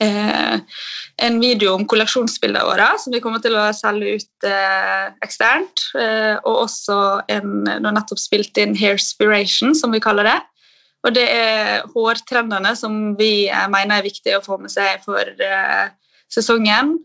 eh, 0.03 0.81
en 1.27 1.39
video 1.41 1.75
om 1.77 1.87
kolleksjonsbildene 1.89 2.65
våre, 2.67 2.89
som 3.01 3.15
vi 3.15 3.21
kommer 3.25 3.43
til 3.45 3.57
å 3.59 3.69
selge 3.77 4.17
ut 4.17 4.49
eh, 4.49 5.07
eksternt. 5.25 5.87
Eh, 6.01 6.35
og 6.43 6.67
også 6.67 6.99
en 7.33 7.65
nå 7.67 7.93
nettopp 7.93 8.21
spilt 8.21 8.61
inn 8.63 8.77
Hairspiration, 8.79 9.77
som 9.77 9.95
vi 9.95 10.03
kaller 10.05 10.29
det. 10.31 10.39
Og 11.07 11.15
det 11.15 11.27
er 11.31 11.85
hårtrendene 11.93 12.73
som 12.79 13.15
vi 13.21 13.47
eh, 13.47 13.69
mener 13.73 14.01
er 14.01 14.09
viktig 14.09 14.37
å 14.39 14.45
få 14.45 14.59
med 14.63 14.73
seg 14.73 15.05
for 15.07 15.37
sesongen 16.27 16.97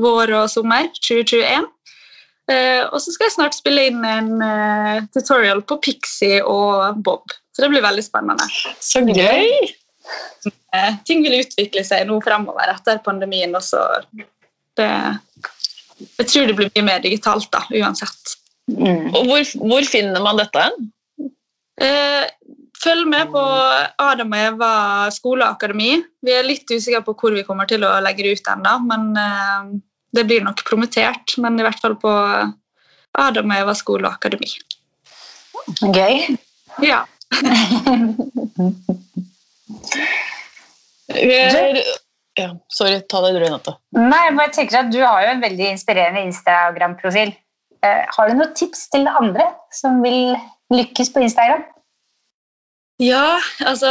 vår 0.00 0.30
og 0.32 0.46
sommer 0.48 0.86
2021. 0.96 1.66
Eh, 2.50 2.82
og 2.90 2.98
så 3.00 3.12
skal 3.14 3.28
jeg 3.28 3.36
snart 3.38 3.56
spille 3.56 3.86
inn 3.88 4.02
en 4.04 4.42
eh, 4.44 5.06
tutorial 5.16 5.62
på 5.64 5.78
Pixie 5.84 6.42
og 6.44 7.00
Bob. 7.04 7.32
Så 7.54 7.64
det 7.64 7.70
blir 7.72 7.84
veldig 7.84 8.04
spennende. 8.04 8.46
Så 8.82 9.04
gøy! 9.06 9.48
Eh, 10.74 10.96
ting 11.08 11.22
vil 11.24 11.38
utvikle 11.40 11.84
seg 11.86 12.08
nå 12.08 12.18
fremover 12.24 12.74
etter 12.74 13.00
pandemien. 13.04 13.54
Også. 13.56 13.80
det, 14.76 14.90
jeg 16.18 16.26
tror 16.28 16.50
det 16.50 16.56
blir 16.58 16.72
mye 16.74 16.88
mer 16.90 17.04
digitalt, 17.04 17.48
da, 17.54 17.62
uansett. 17.80 18.36
Mm. 18.70 19.12
Og 19.14 19.28
hvor, 19.28 19.46
hvor 19.62 19.88
finner 19.88 20.24
man 20.24 20.40
dette 20.40 20.66
hen? 20.66 20.90
Eh, 21.80 22.26
følg 22.84 23.08
med 23.08 23.32
på 23.32 23.42
Adam 24.02 24.34
og 24.34 24.44
Eva 24.50 24.74
skole 25.14 25.46
og 25.46 25.56
akademi. 25.56 25.96
Vi 26.24 26.34
er 26.34 26.46
litt 26.46 26.68
usikre 26.70 27.02
på 27.06 27.16
hvor 27.18 27.34
vi 27.36 27.46
kommer 27.46 27.68
til 27.70 27.86
å 27.86 27.96
legge 28.04 28.26
det 28.26 28.38
ut 28.38 28.52
ennå, 28.54 28.76
men 28.90 29.10
eh, 29.20 29.74
det 30.14 30.26
blir 30.28 30.44
nok 30.44 30.62
promotert. 30.68 31.36
Men 31.42 31.58
i 31.58 31.66
hvert 31.66 31.80
fall 31.82 31.96
på 32.00 32.12
Adam 33.18 33.50
og 33.50 33.60
Eva 33.64 33.74
skole 33.78 34.08
og 34.08 34.16
akademi. 34.18 34.50
Gøy. 35.94 36.36
Ja. 36.84 37.04
Ja, 42.34 42.48
sorry, 42.72 42.98
ta 43.06 43.20
det 43.22 43.34
du, 43.36 43.38
Renate. 43.44 43.76
Nei, 43.94 44.22
jeg 44.26 44.36
bare 44.38 44.52
tenker 44.54 44.80
at 44.80 44.90
Du 44.90 44.98
har 45.04 45.22
jo 45.22 45.30
en 45.36 45.44
veldig 45.44 45.68
inspirerende 45.70 46.24
Instagram-profil. 46.26 47.30
Eh, 47.84 48.02
har 48.16 48.28
du 48.28 48.34
noen 48.38 48.54
tips 48.58 48.88
til 48.90 49.06
andre 49.10 49.46
som 49.74 50.02
vil 50.02 50.34
lykkes 50.74 51.12
på 51.14 51.22
Instagram? 51.22 51.62
Ja, 53.02 53.38
altså 53.66 53.90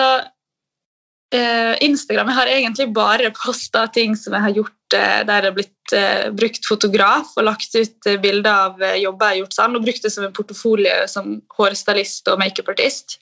eh, 1.36 1.74
Instagram 1.84 2.32
Jeg 2.32 2.38
har 2.38 2.52
egentlig 2.52 2.88
bare 2.96 3.34
posta 3.36 3.86
ting 3.92 4.16
som 4.20 4.36
jeg 4.36 4.46
har 4.46 4.54
gjort 4.56 4.72
eh, 4.72 4.83
der 5.00 5.42
jeg 5.46 5.50
har 5.50 5.56
blitt 5.58 5.96
eh, 5.98 6.30
brukt 6.36 6.68
fotograf 6.68 7.34
og 7.38 7.48
lagt 7.48 7.76
ut 7.76 8.10
eh, 8.10 8.20
bilder 8.22 8.70
av 8.70 8.84
eh, 8.84 9.00
jobber 9.04 9.32
jeg 9.32 9.38
har 9.38 9.42
gjort 9.44 9.58
sånn, 9.58 9.78
og 9.78 9.86
brukt 9.86 10.06
det 10.06 10.14
som 10.14 10.28
en 10.28 10.36
portefolio 10.36 11.04
som 11.12 11.36
hårstylist 11.58 12.32
og 12.32 12.42
makeupartist. 12.42 13.18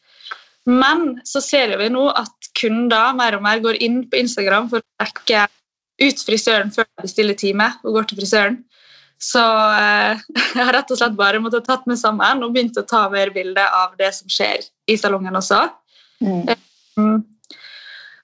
Men 0.69 1.15
så 1.25 1.41
ser 1.41 1.73
vi 1.79 1.89
nå 1.89 2.05
at 2.13 2.51
kunder 2.59 3.15
mer 3.17 3.37
og 3.37 3.45
mer 3.45 3.61
går 3.63 3.79
inn 3.81 4.03
på 4.09 4.19
Instagram 4.21 4.69
for 4.69 4.83
å 4.83 5.05
sjekke 5.05 5.47
ut 6.01 6.21
frisøren 6.25 6.73
før 6.73 6.87
de 6.89 7.07
bestiller 7.07 7.37
time 7.37 7.71
og 7.81 7.97
går 7.97 8.09
til 8.09 8.21
frisøren. 8.21 8.61
Så 9.21 9.41
eh, 9.77 10.21
jeg 10.57 10.63
har 10.65 10.73
rett 10.77 10.93
og 10.93 11.01
slett 11.01 11.17
bare 11.17 11.41
måttet 11.41 11.67
tatt 11.69 11.87
meg 11.89 11.99
sammen 12.01 12.45
og 12.45 12.55
begynt 12.55 12.79
å 12.81 12.87
ta 12.87 13.07
mer 13.13 13.33
bilder 13.33 13.69
av 13.83 13.97
det 13.99 14.11
som 14.17 14.31
skjer 14.31 14.65
i 14.89 14.97
salongen 14.97 15.37
også. 15.37 15.63
Mm. 16.21 17.21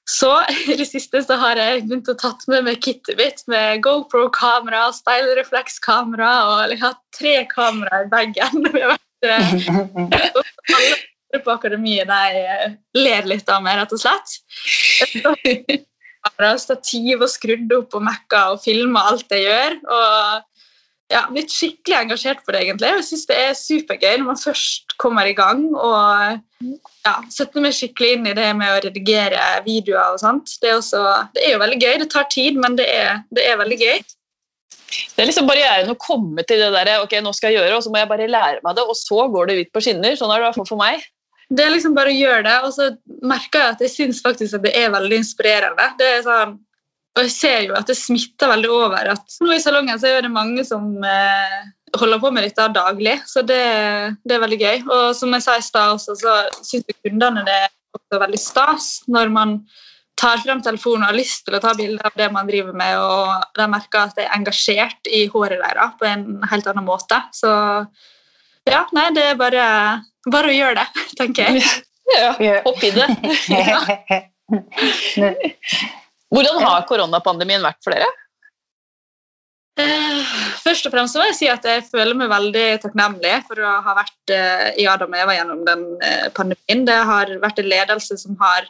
Så 0.07 0.29
i 0.71 0.77
det 0.79 0.85
siste 0.87 1.19
så 1.25 1.35
har 1.41 1.59
jeg 1.59 1.83
begynt 1.87 2.07
å 2.07 2.15
tatt 2.19 2.45
med 2.47 2.63
meg 2.63 2.79
kittet 2.83 3.19
mitt 3.19 3.43
med 3.51 3.81
GoPro-kamera, 3.83 4.85
speilreflekskamera 4.95 6.31
og 6.47 6.71
jeg 6.71 6.79
har 6.79 6.95
tre 7.17 7.35
kameraer 7.51 8.07
i 8.07 8.11
bagen. 8.13 8.69
Vært, 8.77 9.27
eh, 9.27 9.51
alle 11.27 11.43
på 11.43 11.51
akademiet 11.57 12.07
de 12.07 13.01
ler 13.01 13.27
litt 13.27 13.51
av 13.51 13.65
meg, 13.65 13.81
rett 13.81 13.95
og 13.97 13.99
slett. 13.99 14.37
Kamera, 16.23 16.53
Stativ 16.59 17.25
og 17.25 17.31
skrudd 17.31 17.75
opp 17.75 17.99
og 17.99 18.07
mekka 18.07 18.45
og 18.53 18.63
filma 18.63 19.09
alt 19.11 19.35
jeg 19.35 19.43
gjør. 19.49 19.81
og 19.91 20.46
ja, 21.11 21.21
blitt 21.31 21.53
skikkelig 21.53 21.95
engasjert 22.01 22.43
for 22.43 22.55
det, 22.55 22.65
egentlig. 22.65 22.89
Jeg 22.97 23.07
synes 23.07 23.25
det 23.29 23.37
er 23.39 23.55
supergøy 23.55 24.17
når 24.17 24.27
man 24.27 24.41
først 24.41 24.97
kommer 24.99 25.29
i 25.29 25.35
gang 25.37 25.63
og 25.71 26.41
ja, 27.05 27.13
setter 27.31 27.63
meg 27.63 27.75
skikkelig 27.77 28.17
inn 28.17 28.29
i 28.31 28.35
det 28.37 28.49
med 28.59 28.73
å 28.73 28.81
redigere 28.83 29.45
videoer 29.65 30.17
og 30.17 30.21
sånt. 30.23 30.57
Det 30.61 30.73
er, 30.73 30.81
også, 30.81 31.03
det 31.37 31.45
er 31.45 31.55
jo 31.55 31.63
veldig 31.63 31.79
gøy. 31.79 31.93
Det 32.03 32.09
tar 32.11 32.27
tid, 32.33 32.59
men 32.59 32.75
det 32.79 32.89
er, 32.91 33.21
det 33.35 33.47
er 33.47 33.59
veldig 33.61 33.79
gøy. 33.79 34.03
Det 34.87 35.23
er 35.23 35.27
liksom 35.29 35.47
barrieren 35.47 35.91
å 35.91 35.99
komme 35.99 36.43
til 36.47 36.61
det 36.63 36.71
der, 36.75 36.93
ok, 37.03 37.17
nå 37.23 37.33
skal 37.35 37.51
jeg 37.51 37.61
gjøre, 37.61 37.75
og 37.77 37.83
så 37.83 37.91
må 37.91 37.99
jeg 38.01 38.09
bare 38.11 38.29
lære 38.31 38.63
meg 38.63 38.77
det, 38.77 38.85
og 38.87 38.95
så 38.95 39.25
går 39.31 39.49
det 39.49 39.57
hvitt 39.57 39.73
på 39.75 39.83
skinner. 39.83 40.15
Sånn 40.19 40.31
er 40.31 40.39
det 40.39 40.45
i 40.45 40.47
hvert 40.47 40.59
fall 40.59 40.69
for 40.69 40.81
meg. 40.81 41.03
Det 41.47 41.63
er 41.63 41.71
liksom 41.71 41.95
bare 41.95 42.11
å 42.11 42.17
gjøre 42.17 42.43
det, 42.43 42.55
og 42.67 42.73
så 42.75 42.89
merker 43.23 43.61
jeg 43.61 43.75
at 43.75 43.83
jeg 43.85 43.93
syns 43.93 44.23
faktisk 44.23 44.57
at 44.57 44.65
det 44.65 44.73
er 44.75 44.91
veldig 44.91 45.19
inspirerende. 45.21 45.85
Det 45.99 46.07
er 46.17 46.25
sånn, 46.25 46.57
og 47.17 47.25
jeg 47.25 47.33
ser 47.33 47.63
jo 47.65 47.73
at 47.77 47.89
det 47.89 47.97
smitter 47.97 48.51
veldig 48.51 48.69
over. 48.69 49.09
at 49.15 49.39
Nå 49.41 49.55
i 49.55 49.61
salongen 49.61 49.97
så 49.99 50.11
er 50.11 50.21
det 50.25 50.33
mange 50.33 50.63
som 50.67 50.83
eh, 51.01 51.57
holder 51.97 52.21
på 52.21 52.31
med 52.35 52.45
dette 52.45 52.67
daglig, 52.75 53.17
så 53.25 53.41
det, 53.41 53.63
det, 54.23 54.35
er 54.35 54.43
veldig 54.43 54.59
gøy. 54.61 54.85
Og 54.85 55.03
som 55.17 55.33
jeg 55.33 55.45
sa 55.45 55.57
i 55.57 55.65
stad 55.65 55.95
også, 55.95 56.17
så 56.21 56.37
syns 56.61 56.85
kundene 57.01 57.45
det 57.47 57.57
er 57.65 57.69
også 57.97 58.21
veldig 58.21 58.41
stas 58.41 58.89
når 59.09 59.33
man 59.33 59.57
tar 60.17 60.41
frem 60.41 60.61
telefonen 60.65 61.05
og 61.05 61.11
har 61.11 61.17
lyst 61.17 61.43
til 61.45 61.57
å 61.57 61.61
ta 61.61 61.75
bilder 61.77 62.09
av 62.09 62.15
det 62.17 62.29
man 62.33 62.47
driver 62.49 62.73
med, 62.77 62.97
og 62.97 63.57
de 63.57 63.67
merker 63.69 63.99
at 64.01 64.17
jeg 64.17 64.25
er 64.25 64.37
engasjert 64.37 65.11
i 65.13 65.27
håret 65.29 65.61
deres 65.61 65.97
på 65.99 66.07
en 66.09 66.23
helt 66.51 66.69
annen 66.69 66.87
måte. 66.87 67.19
Så 67.37 67.51
ja, 68.67 68.81
nei, 68.97 69.11
det 69.15 69.29
er 69.31 69.37
bare, 69.39 69.67
bare 70.33 70.49
å 70.49 70.57
gjøre 70.57 70.81
det, 70.81 71.05
tenker 71.21 71.49
jeg. 71.49 71.61
Ja, 72.17 72.31
hopp 72.65 72.81
i 72.87 72.91
det. 72.95 73.07
Hvordan 76.33 76.63
har 76.63 76.87
koronapandemien 76.89 77.63
vært 77.63 77.79
for 77.85 77.95
dere? 77.95 78.07
Eh, 79.77 80.29
først 80.63 80.87
og 80.89 80.93
fremst 80.95 81.13
så 81.13 81.21
må 81.21 81.27
jeg 81.27 81.37
si 81.37 81.47
at 81.51 81.65
jeg 81.67 81.83
føler 81.85 82.17
meg 82.17 82.31
veldig 82.31 82.65
takknemlig 82.81 83.35
for 83.45 83.61
å 83.61 83.75
ha 83.85 83.93
vært 83.99 84.33
eh, 84.33 84.71
i 84.81 84.87
Adam 84.89 85.13
Eva 85.13 85.35
gjennom 85.37 85.61
den 85.67 85.83
eh, 86.01 86.25
pandemien. 86.33 86.81
Det 86.87 86.97
har 87.11 87.33
vært 87.43 87.61
en 87.61 87.69
ledelse 87.69 88.19
som 88.23 88.39
har 88.41 88.69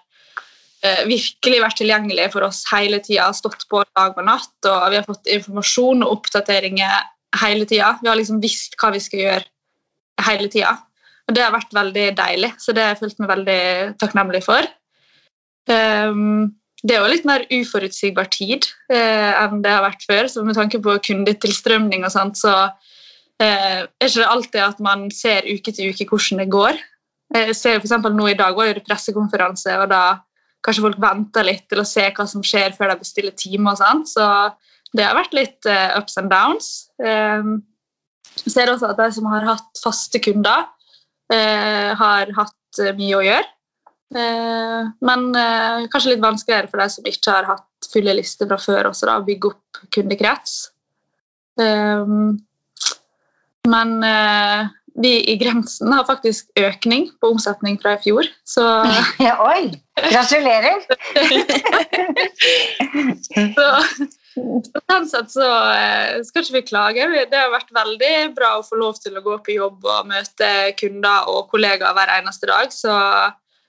virkelig 1.10 1.58
vært 1.60 1.80
tilgjengelig 1.82 2.28
for 2.32 2.46
oss 2.46 2.60
hele 2.70 3.00
tida. 3.04 3.26
Stått 3.36 3.63
på 3.67 3.80
dag 3.98 4.13
og 4.13 4.28
natt, 4.28 4.54
og 4.70 4.84
vi 4.93 5.00
har 5.00 5.08
fått 5.08 5.28
informasjon 5.34 6.06
og 6.06 6.12
oppdateringer 6.20 7.08
hele 7.41 7.65
tida. 7.67 7.96
Vi 8.00 8.08
har 8.08 8.20
liksom 8.20 8.38
visst 8.43 8.78
hva 8.80 8.91
vi 8.93 9.02
skal 9.02 9.24
gjøre 9.24 10.28
hele 10.28 10.52
tida. 10.54 10.76
Og 11.28 11.36
det 11.36 11.43
har 11.43 11.56
vært 11.56 11.74
veldig 11.76 12.06
deilig, 12.20 12.52
så 12.62 12.76
det 12.78 12.86
har 12.86 12.93
jeg 12.93 13.02
følt 13.02 13.20
meg 13.24 13.32
veldig 13.34 13.60
takknemlig 14.00 14.43
for. 14.46 14.70
Um, 15.67 16.54
det 16.84 16.94
er 16.94 17.02
jo 17.02 17.10
litt 17.10 17.26
mer 17.26 17.46
uforutsigbar 17.50 18.30
tid 18.34 18.68
eh, 18.94 19.32
enn 19.42 19.63
det 19.63 19.72
har 19.74 19.86
vært 19.86 20.06
før. 20.06 20.30
så 20.30 20.44
Med 20.46 20.58
tanke 20.58 20.82
på 20.84 20.98
kundetilstrømning 21.08 22.06
og 22.06 22.13
sånt, 22.13 22.38
så 22.38 22.54
eh, 23.42 23.82
er 23.88 24.06
ikke 24.06 24.22
det 24.22 24.30
alltid 24.30 24.62
at 24.62 24.84
man 24.84 25.08
ser 25.13 25.48
uke 25.50 25.74
til 25.74 25.90
uke 25.90 26.06
hvordan 26.06 26.44
det 26.44 26.52
går. 26.54 26.80
Jeg 27.36 27.58
ser 27.60 27.82
for 27.84 28.13
nå 28.13 28.30
I 28.30 28.38
dag 28.40 28.56
var 28.56 28.72
det 28.78 28.86
pressekonferanse, 28.88 29.74
og 29.82 29.90
da 29.92 30.20
kanskje 30.63 30.86
folk 30.86 31.02
venter 31.02 31.48
litt 31.48 31.66
til 31.70 31.82
å 31.82 31.88
se 31.88 32.06
hva 32.13 32.28
som 32.30 32.46
skjer 32.46 32.76
før 32.78 32.94
de 32.94 33.02
bestiller 33.02 33.36
time. 33.36 33.72
og 33.72 33.82
sånt, 33.82 34.08
Så 34.13 34.24
det 34.94 35.04
har 35.04 35.18
vært 35.18 35.36
litt 35.36 35.66
eh, 35.66 35.98
ups 35.98 36.18
and 36.22 36.30
downs. 36.32 36.90
Eh, 37.04 37.58
jeg 38.46 38.54
ser 38.54 38.72
også 38.72 38.92
at 38.92 39.02
de 39.02 39.12
som 39.18 39.28
har 39.32 39.46
hatt 39.48 39.82
faste 39.84 40.22
kunder, 40.24 40.68
eh, 41.34 41.92
har 41.98 42.32
hatt 42.38 42.82
eh, 42.84 42.94
mye 42.98 43.18
å 43.18 43.26
gjøre. 43.26 43.48
Eh, 44.15 44.88
men 45.04 45.36
eh, 45.36 45.86
kanskje 45.91 46.13
litt 46.13 46.24
vanskeligere 46.24 46.72
for 46.72 46.80
de 46.80 46.88
som 46.93 47.08
ikke 47.10 47.34
har 47.34 47.50
hatt 47.50 47.91
fulle 47.91 48.15
lister 48.15 48.48
fra 48.50 48.60
før 48.62 48.91
også, 48.93 49.10
da, 49.10 49.20
å 49.20 49.28
bygge 49.28 49.52
opp 49.52 49.82
kundekrets. 49.96 50.54
Eh, 51.60 52.04
men 53.67 53.89
vi 54.98 55.12
i 55.30 55.36
Grensen 55.38 55.91
har 55.91 56.08
faktisk 56.08 56.48
økning 56.58 57.10
på 57.20 57.34
omsetning 57.34 57.76
fra 57.82 57.98
i 57.98 58.00
fjor, 58.06 58.30
så 58.48 58.63
Oi! 59.50 59.76
Gratulerer! 59.98 60.80
så 63.58 63.67
på 64.38 64.82
den 64.88 65.08
sett 65.10 65.34
så 65.34 65.50
skal 66.30 66.43
ikke 66.46 66.56
vi 66.56 66.63
klage. 66.70 67.10
Det 67.28 67.38
har 67.41 67.52
vært 67.52 67.76
veldig 67.76 68.13
bra 68.38 68.56
å 68.56 68.65
få 68.65 68.80
lov 68.80 69.02
til 69.04 69.17
å 69.17 69.26
gå 69.26 69.36
på 69.43 69.58
jobb 69.58 69.84
og 69.84 70.08
møte 70.13 70.50
kunder 70.80 71.28
og 71.34 71.50
kollegaer 71.52 71.98
hver 71.98 72.13
eneste 72.22 72.50
dag. 72.50 72.72
Så 72.74 72.93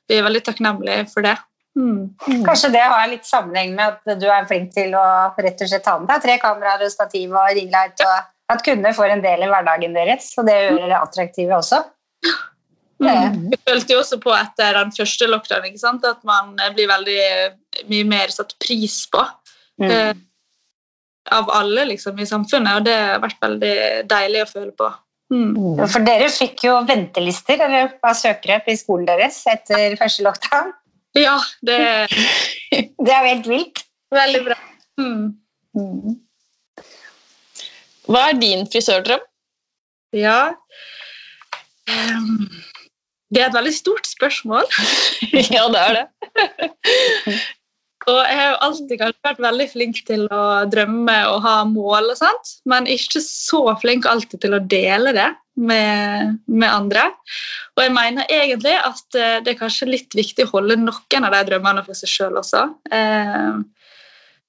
vi 0.08 0.18
er 0.18 0.26
veldig 0.26 0.42
takknemlige 0.46 1.06
for 1.12 1.26
det. 1.26 1.36
Mm. 1.78 2.08
Kanskje 2.46 2.72
det 2.74 2.82
har 2.82 3.06
litt 3.10 3.26
sammenheng 3.28 3.76
med 3.76 3.94
at 3.94 4.18
du 4.18 4.26
er 4.32 4.46
flink 4.50 4.72
til 4.74 4.96
å 4.98 5.04
rett 5.38 5.62
og 5.62 5.70
slett 5.70 5.86
ha 5.86 5.94
med 6.00 6.10
deg 6.10 6.24
tre 6.24 6.36
kameraer 6.42 6.84
og 6.86 6.92
stativ 6.92 7.34
og 7.36 7.52
ringlight, 7.54 8.02
og 8.02 8.54
at 8.54 8.64
kunder 8.66 8.96
får 8.96 9.14
en 9.14 9.24
del 9.24 9.44
i 9.44 9.50
hverdagen 9.50 9.94
deres, 9.94 10.32
og 10.40 10.48
det 10.48 10.56
gjør 10.56 10.78
dere 10.80 11.02
attraktive 11.04 11.58
også. 11.58 11.82
Mm. 12.98 13.44
Vi 13.52 13.58
følte 13.62 13.94
jo 13.94 14.00
også 14.02 14.16
på 14.18 14.32
etter 14.34 14.74
den 14.74 14.90
første 14.90 15.28
lockdown 15.28 15.68
ikke 15.68 15.78
sant? 15.84 16.06
at 16.08 16.24
man 16.26 16.56
blir 16.74 16.88
veldig 16.90 17.20
mye 17.92 18.06
mer 18.08 18.32
satt 18.34 18.56
pris 18.64 19.04
på. 19.12 19.22
Mm. 19.78 19.90
Eh, 19.90 20.16
av 21.30 21.50
alle 21.52 21.84
liksom, 21.92 22.18
i 22.18 22.26
samfunnet, 22.26 22.80
og 22.80 22.86
det 22.88 22.96
har 22.96 23.20
vært 23.22 23.42
veldig 23.44 23.76
deilig 24.08 24.42
å 24.42 24.50
føle 24.50 24.72
på. 24.80 24.88
Mm. 25.28 25.56
For 25.92 26.04
dere 26.06 26.30
fikk 26.32 26.64
jo 26.64 26.78
ventelister 26.88 27.60
eller, 27.60 27.90
av 28.00 28.16
søkere 28.16 28.62
i 28.64 28.76
skolen 28.80 29.08
deres 29.08 29.42
etter 29.50 29.96
første 30.00 30.24
lockdown. 30.24 30.72
Ja, 31.18 31.36
det 31.64 31.78
Det 32.70 33.12
er 33.12 33.24
jo 33.24 33.32
helt 33.32 33.48
vilt. 33.48 33.84
Veldig 34.14 34.40
bra. 34.46 34.56
Mm. 35.00 35.26
Mm. 35.76 36.16
Hva 38.08 38.22
er 38.30 38.40
din 38.40 38.64
frisørdrøm? 38.72 39.20
Ja. 40.16 40.54
Ehm, 41.92 42.48
det 43.28 43.42
er 43.42 43.50
et 43.50 43.56
veldig 43.56 43.74
stort 43.76 44.08
spørsmål. 44.08 44.64
ja, 45.56 45.66
det 45.74 45.82
er 45.84 45.98
det. 45.98 46.06
Og 48.08 48.18
jeg 48.24 48.38
har 48.38 48.48
jo 48.52 48.60
alltid 48.64 49.02
vært 49.26 49.42
veldig 49.42 49.66
flink 49.72 50.00
til 50.08 50.24
å 50.32 50.44
drømme 50.70 51.16
og 51.28 51.42
ha 51.44 51.56
mål, 51.68 52.12
og 52.14 52.18
sånt, 52.20 52.54
men 52.68 52.88
ikke 52.88 53.20
så 53.24 53.62
flink 53.82 54.08
alltid 54.08 54.44
til 54.44 54.56
å 54.56 54.62
dele 54.64 55.12
det 55.16 55.28
med, 55.58 56.38
med 56.46 56.68
andre. 56.70 57.08
Og 57.76 57.84
jeg 57.84 57.94
mener 57.94 58.30
egentlig 58.32 58.76
at 58.78 59.18
eh, 59.18 59.38
det 59.44 59.54
er 59.54 59.60
kanskje 59.60 59.90
litt 59.90 60.16
viktig 60.16 60.46
å 60.46 60.52
holde 60.56 60.78
noen 60.80 61.28
av 61.28 61.34
de 61.36 61.42
drømmene 61.50 61.84
for 61.86 61.98
seg 61.98 62.12
sjøl 62.12 62.40
også. 62.40 62.64
Eh, 62.94 63.58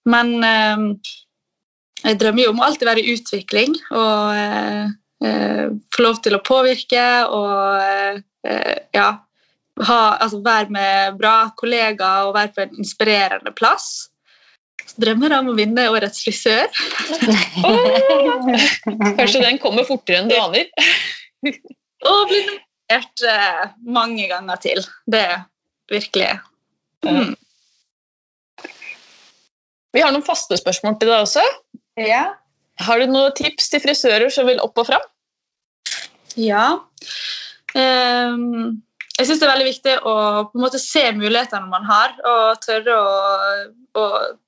men 0.09 0.35
eh, 0.45 0.85
jeg 2.05 2.19
drømmer 2.21 2.45
jo 2.45 2.53
om 2.53 2.61
å 2.63 2.69
alltid 2.69 2.87
være 2.87 3.03
i 3.03 3.15
utvikling 3.17 3.75
og 3.91 4.97
få 5.19 6.03
lov 6.05 6.21
til 6.23 6.37
å 6.37 6.39
påvirke 6.47 7.01
og 7.35 8.21
ja, 8.95 9.07
ha, 9.87 9.99
altså 10.19 10.41
være 10.43 10.73
med 10.73 11.19
bra 11.19 11.49
kollegaer 11.59 12.29
og 12.29 12.35
være 12.37 12.53
på 12.55 12.63
en 12.65 12.79
inspirerende 12.81 13.53
plass. 13.55 14.09
Så 14.89 15.03
drømmer 15.03 15.33
jeg 15.33 15.43
om 15.43 15.51
å 15.51 15.57
vinne 15.57 15.89
Årets 15.91 16.23
frisør. 16.25 16.67
Kanskje 19.19 19.43
den 19.43 19.59
kommer 19.61 19.87
fortere 19.87 20.23
enn 20.23 20.31
du 20.31 20.37
aner? 20.39 20.69
Og 22.09 22.31
bli 22.31 22.41
nominert 22.47 23.25
eh, 23.27 23.63
mange 23.85 24.25
ganger 24.31 24.63
til. 24.63 24.81
Det 25.05 25.21
er 25.35 25.37
virkelig 25.91 26.31
mm. 27.05 27.35
Vi 29.95 30.01
har 30.03 30.13
noen 30.13 30.25
faste 30.25 30.57
spørsmål 30.59 30.99
til 31.01 31.09
deg 31.09 31.23
også. 31.23 31.43
Ja. 31.97 32.25
Har 32.79 33.01
du 33.01 33.09
noen 33.09 33.33
tips 33.35 33.71
til 33.73 33.81
frisører 33.83 34.29
som 34.31 34.47
vil 34.49 34.61
opp 34.63 34.77
og 34.79 34.91
fram? 34.91 35.07
ja. 36.39 36.79
Ehm, 37.77 38.81
jeg 39.19 39.27
syns 39.27 39.41
det 39.41 39.47
er 39.47 39.51
veldig 39.51 39.67
viktig 39.67 39.93
å 40.07 40.15
på 40.47 40.57
en 40.57 40.63
måte 40.63 40.79
se 40.79 41.01
mulighetene 41.17 41.67
man 41.67 41.87
har, 41.87 42.13
og 42.23 42.61
tørre 42.63 42.95
å, 42.95 43.09
å 43.99 44.05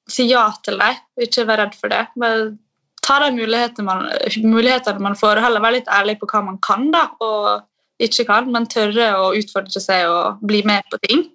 si 0.09 0.29
ja 0.29 0.45
til 0.63 0.79
dem. 0.79 1.01
Ikke 1.19 1.47
være 1.49 1.65
redd 1.65 1.75
for 1.79 1.91
det. 1.91 2.05
Men 2.21 2.55
ta 3.03 3.17
de 3.25 3.33
mulighetene 3.35 3.87
man, 3.87 4.07
mulighetene 4.45 5.03
man 5.03 5.17
får, 5.19 5.41
og 5.41 5.47
heller 5.47 5.65
være 5.65 5.79
litt 5.81 5.91
ærlig 5.91 6.17
på 6.21 6.29
hva 6.31 6.43
man 6.47 6.61
kan 6.63 6.87
da, 6.93 7.09
og 7.19 7.67
ikke 8.01 8.25
kan, 8.29 8.47
men 8.53 8.69
tørre 8.71 9.11
å 9.19 9.31
utfordre 9.37 9.83
seg 9.83 10.07
og 10.09 10.41
bli 10.47 10.63
med 10.65 10.87
på 10.89 11.01
ting. 11.03 11.27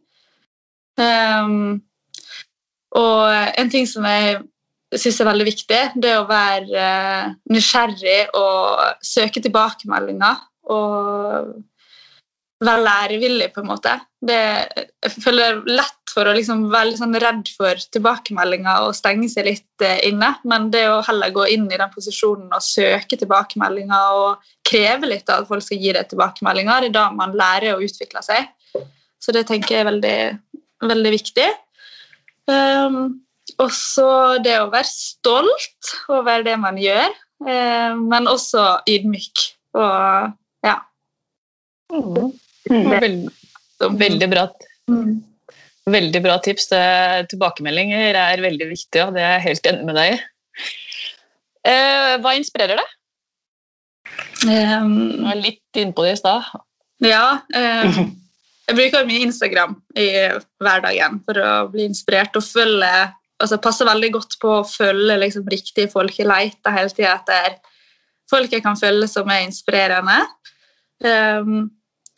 Um, 0.96 1.83
og 2.96 3.61
en 3.61 3.70
ting 3.70 3.85
som 3.90 4.07
jeg 4.09 4.40
syns 4.96 5.20
er 5.20 5.29
veldig 5.29 5.46
viktig, 5.51 5.81
det 6.01 6.12
er 6.12 6.22
å 6.22 6.29
være 6.29 6.83
eh, 6.88 7.33
nysgjerrig 7.53 8.20
og 8.38 9.05
søke 9.05 9.42
tilbakemeldinger. 9.44 10.38
Og 10.72 11.51
være 12.64 12.85
lærevillig, 12.87 13.51
på 13.53 13.61
en 13.61 13.69
måte. 13.69 13.92
Det, 14.27 14.38
jeg 15.05 15.12
føler 15.21 15.59
lett 15.69 16.12
for 16.12 16.29
å 16.29 16.33
liksom 16.37 16.64
være 16.73 16.97
sånn 16.97 17.16
redd 17.21 17.51
for 17.53 17.83
tilbakemeldinger 17.92 18.87
og 18.87 18.97
stenge 18.97 19.29
seg 19.29 19.49
litt 19.51 19.85
eh, 19.85 20.01
inne, 20.09 20.33
men 20.49 20.71
det 20.73 20.87
å 20.88 21.03
heller 21.05 21.35
gå 21.35 21.45
inn 21.53 21.66
i 21.69 21.77
den 21.77 21.92
posisjonen 21.92 22.49
og 22.57 22.64
søke 22.64 23.19
tilbakemeldinger 23.21 24.16
og 24.23 24.49
kreve 24.66 25.11
litt 25.12 25.29
av 25.29 25.45
at 25.45 25.51
folk 25.51 25.66
skal 25.66 25.83
gi 25.83 25.92
deg 25.99 26.09
tilbakemeldinger, 26.09 26.87
det 26.87 26.90
er 26.95 26.97
da 26.97 27.05
man 27.12 27.37
lærer 27.37 27.77
å 27.77 27.85
utvikle 27.85 28.25
seg. 28.25 28.49
Så 29.21 29.35
det 29.37 29.47
tenker 29.51 29.77
jeg 29.77 29.85
er 29.85 29.90
veldig, 29.90 30.19
veldig 30.88 31.12
viktig. 31.12 31.47
Um, 32.49 32.99
og 33.62 33.71
så 33.75 34.09
det 34.45 34.57
å 34.61 34.71
være 34.73 34.88
stolt 34.88 35.92
over 36.12 36.45
det 36.47 36.57
man 36.62 36.79
gjør, 36.81 37.12
um, 37.45 38.07
men 38.09 38.31
også 38.31 38.64
ydmyk. 38.88 39.47
Og 39.77 40.66
ja. 40.66 40.77
Mm. 41.92 42.33
Veldig, 42.71 43.31
veldig, 44.01 44.29
bra, 44.33 44.47
Mm. 44.91 45.17
veldig 45.87 46.23
bra 46.23 46.39
tips. 46.43 46.69
Det, 46.73 46.83
tilbakemeldinger 47.33 48.15
er 48.19 48.43
veldig 48.43 48.69
viktig, 48.71 49.03
og 49.07 49.15
det 49.15 49.23
er 49.23 49.37
jeg 49.39 49.47
helt 49.49 49.67
enig 49.73 49.85
med 49.89 49.99
deg 49.99 50.15
i. 50.15 50.21
Eh, 51.67 52.13
hva 52.23 52.37
inspirerer 52.39 52.79
deg? 52.79 52.93
Um, 54.47 54.95
Du 55.17 55.25
var 55.27 55.41
litt 55.41 55.81
innpå 55.81 56.05
det 56.07 56.13
i 56.15 56.21
stad. 56.21 56.47
ja. 57.03 57.41
eh, 57.55 57.99
jeg 58.67 58.75
bruker 58.79 59.07
mye 59.07 59.23
Instagram 59.27 59.77
i 59.99 60.07
hverdagen 60.63 61.21
for 61.27 61.39
å 61.39 61.51
bli 61.71 61.85
inspirert 61.87 62.35
og 62.39 62.43
følge 62.43 62.91
altså 63.43 63.59
passer 63.63 63.87
veldig 63.87 64.11
godt 64.15 64.39
på 64.41 64.49
å 64.61 64.67
følge 64.67 65.19
liksom, 65.21 65.45
riktige 65.53 65.91
folk. 65.93 66.15
Jeg 66.19 66.27
leter 66.27 66.75
hele 66.75 66.91
tida 66.91 67.13
etter 67.19 67.59
folk 68.31 68.51
jeg 68.51 68.65
kan 68.65 68.79
følge 68.81 69.07
som 69.13 69.29
er 69.31 69.45
inspirerende. 69.45 70.17
Um, 71.05 71.71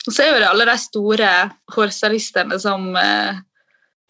og 0.07 0.13
så 0.13 0.23
er 0.23 0.31
jo 0.31 0.41
det 0.41 0.49
alle 0.49 0.67
de 0.69 0.77
store 0.79 1.31
hårstylistene 1.75 2.59
som 2.61 2.93
eh, 2.97 3.41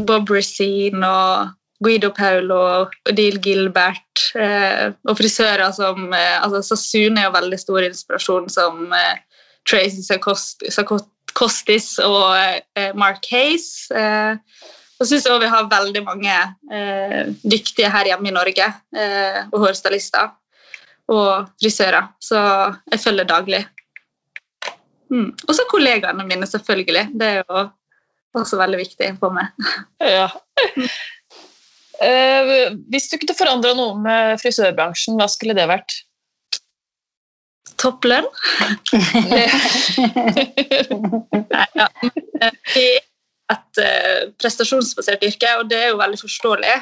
Bob 0.06 0.30
Racine 0.32 1.04
og 1.04 1.56
Guido 1.84 2.12
Paulo 2.16 2.58
og 2.60 2.96
Odile 3.10 3.40
Gilbert. 3.44 4.26
Eh, 4.36 4.92
og 5.08 5.18
frisører 5.18 5.72
som 5.76 6.12
eh, 6.14 6.36
altså 6.44 6.62
Sassoon 6.72 7.18
er 7.18 7.30
jo 7.30 7.36
veldig 7.38 7.60
stor 7.60 7.88
inspirasjon, 7.88 8.50
som 8.52 8.94
eh, 8.96 9.46
Tracy 9.68 10.04
Sakostis 10.06 11.94
og 12.04 12.36
eh, 12.38 12.92
Mark 13.00 13.26
Hayes. 13.32 13.88
Eh, 13.96 14.36
og 15.00 15.08
syns 15.08 15.30
òg 15.32 15.40
vi 15.46 15.52
har 15.52 15.72
veldig 15.72 16.04
mange 16.04 16.36
eh, 16.76 17.32
dyktige 17.48 17.92
her 17.92 18.12
hjemme 18.12 18.28
i 18.28 18.36
Norge, 18.36 18.66
og 19.48 19.62
hårstylister 19.64 20.34
og 21.10 21.48
frisører. 21.62 22.12
Så 22.22 22.40
jeg 22.92 23.00
følger 23.02 23.30
daglig. 23.30 23.62
Mm. 25.10 25.30
Og 25.48 25.56
så 25.56 25.66
kollegaene 25.70 26.26
mine, 26.28 26.48
selvfølgelig. 26.48 27.08
Det 27.20 27.28
er 27.28 27.42
jo 27.42 27.64
også 28.38 28.60
veldig 28.60 28.82
viktig 28.84 29.14
for 29.22 29.36
meg. 29.36 29.48
Ja. 30.18 30.28
Uh, 32.00 32.78
hvis 32.88 33.10
du 33.12 33.18
kunne 33.20 33.36
forandra 33.36 33.74
noe 33.76 33.98
med 34.00 34.40
frisørbransjen, 34.40 35.18
hva 35.20 35.28
skulle 35.28 35.58
det 35.58 35.66
vært? 35.68 35.98
Topplønn. 37.80 38.28
Nei, 41.56 41.68
ja. 41.76 41.88
Eh, 42.40 42.56
Det 42.70 42.86
er 42.86 43.04
et 43.50 43.82
eh, 43.84 44.24
prestasjonsbasert 44.40 45.24
yrke, 45.26 45.52
og 45.60 45.70
det 45.72 45.80
er 45.80 45.88
jo 45.92 46.00
veldig 46.00 46.20
forståelig. 46.22 46.76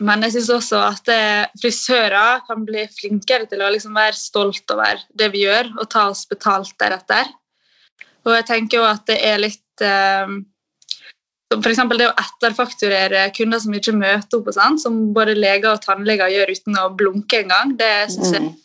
Men 0.00 0.22
jeg 0.24 0.36
syns 0.36 0.50
også 0.54 0.78
at 0.84 1.10
eh, 1.12 1.48
frisører 1.60 2.44
kan 2.46 2.62
bli 2.66 2.86
flinkere 2.94 3.48
til 3.50 3.62
å 3.64 3.72
liksom 3.74 3.96
være 3.96 4.16
stolt 4.16 4.72
over 4.72 5.02
det 5.18 5.32
vi 5.34 5.44
gjør, 5.46 5.72
og 5.80 5.90
ta 5.92 6.06
oss 6.12 6.22
betalt 6.30 6.72
deretter. 6.80 7.28
Og 8.28 8.34
jeg 8.36 8.46
tenker 8.48 8.80
jo 8.80 8.86
at 8.86 9.04
det 9.08 9.18
er 9.26 9.42
litt 9.42 9.84
eh, 9.84 10.38
F.eks. 11.50 11.80
det 11.98 12.06
å 12.06 12.14
etterfakturere 12.22 13.24
kunder 13.34 13.58
som 13.58 13.74
ikke 13.74 13.96
møter 13.98 14.38
opp, 14.38 14.50
og 14.52 14.54
sånn, 14.54 14.78
som 14.78 14.98
både 15.16 15.34
leger 15.34 15.72
og 15.72 15.82
tannleger 15.82 16.30
gjør 16.30 16.52
uten 16.54 16.78
å 16.78 16.90
blunke 16.94 17.40
engang, 17.42 17.76
det 17.80 17.94
syns 18.14 18.34
jeg 18.36 18.48
Mm. 18.50 18.56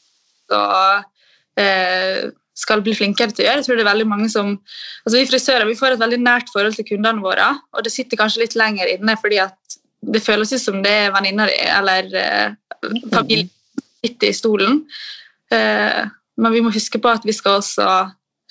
og 0.54 1.58
eh, 1.58 2.28
skal 2.56 2.84
bli 2.86 2.94
flinkere 2.96 3.34
til 3.34 3.44
å 3.44 3.48
gjøre. 3.48 3.62
Jeg 3.64 3.66
tror 3.66 3.80
det 3.80 3.84
er 3.84 3.90
veldig 3.90 4.08
mange 4.08 4.30
som, 4.30 4.52
altså 5.04 5.18
Vi 5.18 5.30
frisører 5.32 5.66
vi 5.66 5.78
får 5.80 5.96
et 5.96 6.04
veldig 6.04 6.20
nært 6.22 6.52
forhold 6.54 6.78
til 6.78 6.88
kundene 6.92 7.24
våre, 7.26 7.48
og 7.74 7.84
det 7.84 7.92
sitter 7.92 8.20
kanskje 8.22 8.44
litt 8.46 8.56
lenger 8.56 8.94
inne 8.94 9.18
fordi 9.18 9.42
at 9.44 9.80
det 10.14 10.22
føles 10.24 10.54
ut 10.54 10.62
som 10.62 10.82
det 10.86 10.94
er 11.06 11.14
venninner 11.16 11.52
eller 11.78 12.12
eh, 12.20 12.54
familien 13.14 13.50
sitter 14.06 14.30
i 14.30 14.38
stolen. 14.38 14.84
Eh, 15.54 16.06
men 16.36 16.54
vi 16.54 16.62
må 16.62 16.74
huske 16.74 17.00
på 17.02 17.12
at 17.12 17.26
vi 17.26 17.34
skal 17.34 17.62
også 17.62 17.90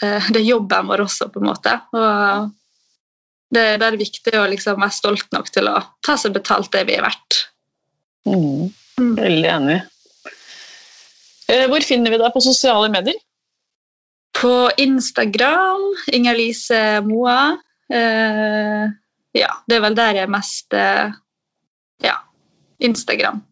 eh, 0.03 0.31
Det 0.31 0.41
er 0.41 0.47
jobben 0.49 0.89
vår 0.89 1.05
også, 1.05 1.29
på 1.31 1.43
en 1.43 1.51
måte. 1.53 1.79
og 1.95 2.53
det, 3.55 3.65
det 3.79 3.87
er 3.87 4.01
viktig 4.01 4.35
å 4.39 4.47
liksom 4.51 4.81
være 4.83 4.97
stolt 4.97 5.29
nok 5.35 5.51
til 5.55 5.69
å 5.71 5.77
ta 6.05 6.17
seg 6.19 6.35
betalt 6.35 6.73
det 6.75 6.87
vi 6.89 6.97
er 6.97 7.05
verdt. 7.07 7.45
Mm. 8.27 8.73
Mm. 8.99 9.15
Veldig 9.19 9.51
enig. 9.53 9.79
Eh, 11.51 11.67
hvor 11.71 11.85
finner 11.85 12.15
vi 12.15 12.21
deg 12.21 12.35
på 12.35 12.43
sosiale 12.43 12.91
medier? 12.93 13.19
På 14.35 14.71
Instagram, 14.81 15.85
Inger-Lise 16.17 16.81
Moa. 17.07 17.55
Eh, 17.93 18.87
ja, 19.39 19.53
det 19.69 19.77
er 19.77 19.85
vel 19.85 19.99
der 19.99 20.19
jeg 20.19 20.27
er 20.27 20.33
mest 20.33 20.75
eh, 20.79 21.15
Instagram. 22.81 23.43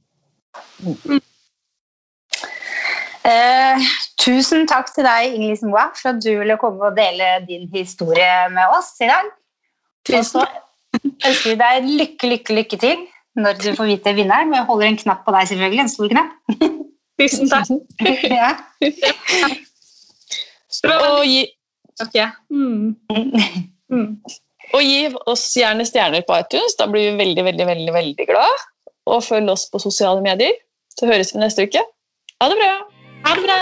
Eh, 3.23 3.91
tusen 4.19 4.67
takk 4.67 4.91
til 4.97 5.07
deg, 5.07 5.37
Ingrid 5.37 5.63
Moa, 5.69 5.87
for 5.95 6.11
at 6.11 6.21
du 6.25 6.33
ville 6.41 6.59
komme 6.59 6.91
og 6.91 6.97
dele 6.99 7.37
din 7.47 7.69
historie 7.71 8.49
med 8.51 8.75
oss 8.75 8.97
i 8.99 9.11
dag. 9.11 9.31
Tusen 10.09 10.43
takk. 10.43 10.61
ønsker 11.01 11.53
vi 11.53 11.57
deg 11.61 11.87
lykke, 11.89 12.31
lykke, 12.35 12.57
lykke 12.59 12.79
til 12.83 13.05
når 13.39 13.61
du 13.63 13.71
får 13.79 13.89
vite 13.89 14.15
vinneren. 14.17 14.51
Vi 14.53 14.61
holder 14.69 14.91
en 14.91 14.99
knapp 15.01 15.23
på 15.25 15.35
deg, 15.37 15.49
selvfølgelig. 15.49 15.85
En 15.85 15.93
stor 15.93 16.11
knapp. 16.13 16.33
Tusen 17.21 17.53
takk. 17.53 17.71
ja. 18.41 18.51
Og 20.99 21.23
gi, 21.29 21.47
okay. 22.03 22.27
Mm. 22.51 22.97
Mm. 23.93 24.11
og 24.73 24.83
gi 24.83 25.01
oss 25.31 25.47
gjerne 25.57 25.87
stjerner 25.87 26.27
på 26.27 26.37
iTunes. 26.43 26.77
Da 26.81 26.91
blir 26.91 27.13
vi 27.13 27.23
veldig, 27.23 27.47
veldig, 27.53 27.67
veldig, 27.71 27.95
veldig 27.97 28.29
glad. 28.29 28.69
Og 29.07 29.25
følg 29.25 29.51
oss 29.51 29.67
på 29.73 29.79
sosiale 29.79 30.23
medier. 30.23 30.53
Så 30.99 31.07
høres 31.07 31.35
vi 31.35 31.41
neste 31.41 31.62
uke. 31.67 31.83
Ha 32.43 32.49
det 32.49 32.59
bra! 32.61 32.73
Ha 33.27 33.35
det 33.35 33.43
bra! 33.47 33.59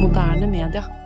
Moderne 0.00 0.46
media. 0.46 1.05